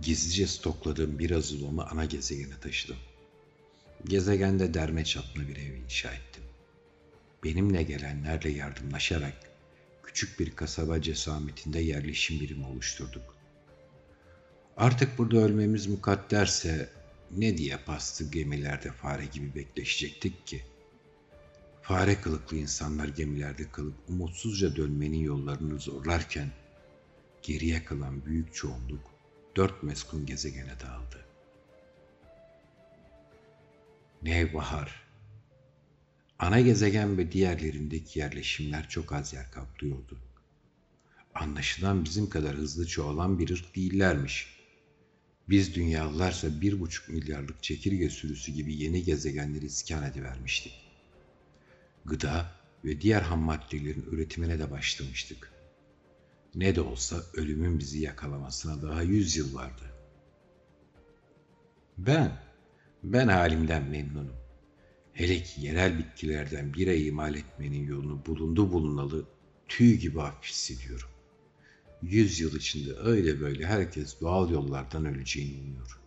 Gizlice 0.01 0.47
stokladığım 0.47 1.19
bir 1.19 1.31
azulonu 1.31 1.87
ana 1.91 2.05
gezegene 2.05 2.59
taşıdım. 2.59 2.97
Gezegende 4.05 4.73
derme 4.73 5.05
çatma 5.05 5.47
bir 5.47 5.55
ev 5.55 5.73
inşa 5.73 6.13
ettim. 6.13 6.42
Benimle 7.43 7.83
gelenlerle 7.83 8.49
yardımlaşarak 8.49 9.33
küçük 10.03 10.39
bir 10.39 10.55
kasaba 10.55 11.01
cesametinde 11.01 11.79
yerleşim 11.79 12.39
birimi 12.39 12.65
oluşturduk. 12.65 13.35
Artık 14.77 15.17
burada 15.17 15.37
ölmemiz 15.37 15.87
mukadderse 15.87 16.89
ne 17.31 17.57
diye 17.57 17.77
pastı 17.77 18.31
gemilerde 18.31 18.91
fare 18.91 19.25
gibi 19.25 19.55
bekleşecektik 19.55 20.47
ki? 20.47 20.63
Fare 21.81 22.21
kılıklı 22.21 22.57
insanlar 22.57 23.07
gemilerde 23.07 23.71
kalıp 23.71 23.95
umutsuzca 24.09 24.75
dönmenin 24.75 25.19
yollarını 25.19 25.79
zorlarken 25.79 26.51
geriye 27.41 27.85
kalan 27.85 28.25
büyük 28.25 28.53
çoğunluk 28.53 29.11
dört 29.55 29.83
meskun 29.83 30.25
gezegene 30.25 30.79
dağıldı. 30.79 31.25
Nevbahar 34.21 35.02
Ana 36.43 36.61
gezegen 36.61 37.17
ve 37.17 37.31
diğerlerindeki 37.31 38.19
yerleşimler 38.19 38.89
çok 38.89 39.13
az 39.13 39.33
yer 39.33 39.51
kaplıyordu. 39.51 40.19
Anlaşılan 41.35 42.05
bizim 42.05 42.29
kadar 42.29 42.55
hızlı 42.55 42.87
çoğalan 42.87 43.39
bir 43.39 43.49
ırk 43.49 43.75
değillermiş. 43.75 44.57
Biz 45.49 45.75
dünyalılarsa 45.75 46.61
bir 46.61 46.79
buçuk 46.79 47.09
milyarlık 47.09 47.63
çekirge 47.63 48.09
sürüsü 48.09 48.51
gibi 48.51 48.75
yeni 48.75 49.03
gezegenleri 49.03 49.65
iskan 49.65 50.03
edivermiştik. 50.03 50.73
Gıda 52.05 52.51
ve 52.85 53.01
diğer 53.01 53.21
ham 53.21 53.39
maddelerin 53.39 54.05
üretimine 54.11 54.59
de 54.59 54.71
başlamıştık. 54.71 55.51
Ne 56.55 56.75
de 56.75 56.81
olsa 56.81 57.23
ölümün 57.33 57.79
bizi 57.79 57.99
yakalamasına 57.99 58.81
daha 58.81 59.01
yüz 59.01 59.35
yıl 59.35 59.55
vardı. 59.55 59.83
Ben, 61.97 62.41
ben 63.03 63.27
halimden 63.27 63.83
memnunum. 63.83 64.42
Hele 65.13 65.43
ki 65.43 65.61
yerel 65.61 65.97
bitkilerden 65.99 66.73
bira 66.73 66.93
imal 66.93 67.35
etmenin 67.35 67.87
yolunu 67.87 68.25
bulundu 68.25 68.71
bulunalı 68.71 69.25
tüy 69.67 69.95
gibi 69.95 70.19
hafif 70.19 70.51
hissediyorum. 70.51 71.09
Yüz 72.01 72.39
yıl 72.39 72.55
içinde 72.55 72.93
öyle 72.93 73.41
böyle 73.41 73.65
herkes 73.65 74.21
doğal 74.21 74.49
yollardan 74.49 75.05
öleceğini 75.05 75.61
umuyor. 75.61 75.99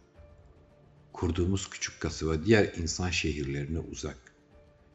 Kurduğumuz 1.13 1.71
küçük 1.71 2.01
kasaba 2.01 2.45
diğer 2.45 2.75
insan 2.75 3.11
şehirlerine 3.11 3.79
uzak. 3.79 4.19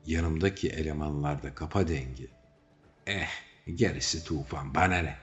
Yanımdaki 0.06 0.70
elemanlar 0.70 1.44
da 1.44 1.56
kafa 1.56 1.88
dengi. 1.88 2.28
Eh, 3.08 3.30
gerisi 3.76 4.24
tufan, 4.24 4.76
bana 4.76 4.98
ne? 4.98 5.18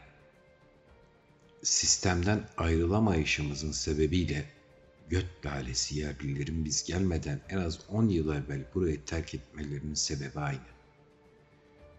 Sistemden 1.62 2.48
ayrılamayışımızın 2.56 3.72
sebebiyle 3.72 4.44
göt 5.08 5.26
lalesi 5.44 5.98
yerlilerin 5.98 6.64
biz 6.64 6.84
gelmeden 6.84 7.40
en 7.48 7.58
az 7.58 7.78
10 7.88 8.08
yıl 8.08 8.34
evvel 8.34 8.64
burayı 8.74 9.04
terk 9.04 9.34
etmelerinin 9.34 9.94
sebebi 9.94 10.40
aynı. 10.40 10.68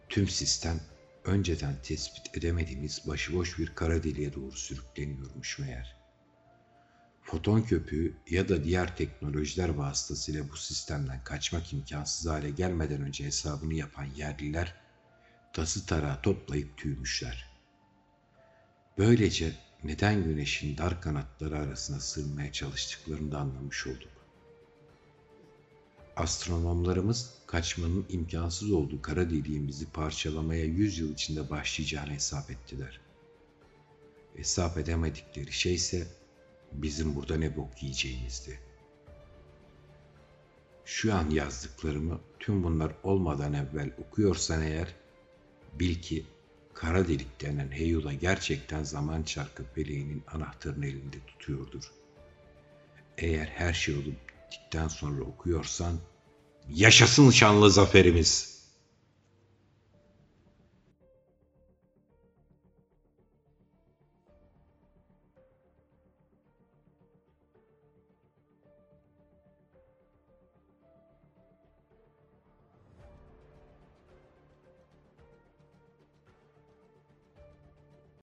Tüm 0.10 0.28
sistem 0.28 0.80
önceden 1.26 1.76
tespit 1.84 2.38
edemediğimiz 2.38 3.02
başıboş 3.08 3.60
bir 3.60 3.76
kara 3.76 4.04
deliğe 4.04 4.34
doğru 4.34 4.52
sürükleniyormuş 4.52 5.60
meğer. 5.60 6.00
Foton 7.24 7.62
köpüğü 7.62 8.14
ya 8.30 8.50
da 8.50 8.64
diğer 8.64 8.98
teknolojiler 8.98 9.70
vasıtasıyla 9.70 10.50
bu 10.50 10.58
sistemden 10.58 11.24
kaçmak 11.24 11.74
imkansız 11.74 12.32
hale 12.32 12.50
gelmeden 12.50 13.02
önce 13.02 13.26
hesabını 13.26 13.74
yapan 13.74 14.06
yerliler 14.16 14.76
tası 15.54 15.86
tarağı 15.86 16.22
toplayıp 16.22 16.78
tüymüşler. 16.78 17.50
Böylece 18.98 19.56
neden 19.84 20.24
güneşin 20.24 20.78
dar 20.78 21.02
kanatları 21.02 21.58
arasına 21.58 22.00
sığmaya 22.00 22.52
çalıştıklarını 22.52 23.32
da 23.32 23.38
anlamış 23.38 23.88
olduk. 23.88 24.10
Astronomlarımız 26.16 27.34
kaçmanın 27.48 28.06
imkansız 28.10 28.72
olduğu 28.72 29.02
kara 29.02 29.30
deliğin 29.30 29.68
bizi 29.68 29.92
parçalamaya 29.92 30.66
yüz 30.66 31.00
yıl 31.00 31.14
içinde 31.14 31.50
başlayacağını 31.50 32.12
hesap 32.12 32.52
ettiler. 32.52 33.00
Hesap 34.36 34.78
edemedikleri 34.78 35.52
şey 35.52 35.74
ise 35.74 36.08
bizim 36.72 37.16
burada 37.16 37.38
ne 37.38 37.58
bok 37.58 37.84
yiyeceğimizdi. 37.84 38.60
Şu 40.86 41.14
an 41.16 41.30
yazdıklarımı 41.30 42.20
tüm 42.40 42.64
bunlar 42.64 42.92
olmadan 43.04 43.54
evvel 43.54 43.92
okuyorsan 43.98 44.62
eğer 44.62 44.96
bil 45.80 46.02
ki 46.02 46.26
kara 46.82 47.08
delik 47.08 47.42
denen 47.42 47.72
heyula 47.72 48.14
gerçekten 48.14 48.84
zaman 48.84 49.24
çarkı 49.24 49.64
peleğinin 49.64 50.24
anahtarını 50.34 50.86
elinde 50.86 51.18
tutuyordur. 51.28 51.84
Eğer 53.18 53.46
her 53.46 53.74
şey 53.74 53.96
olup 53.96 54.16
bittikten 54.30 54.88
sonra 54.88 55.22
okuyorsan 55.22 56.00
yaşasın 56.70 57.30
şanlı 57.30 57.72
zaferimiz.'' 57.72 58.59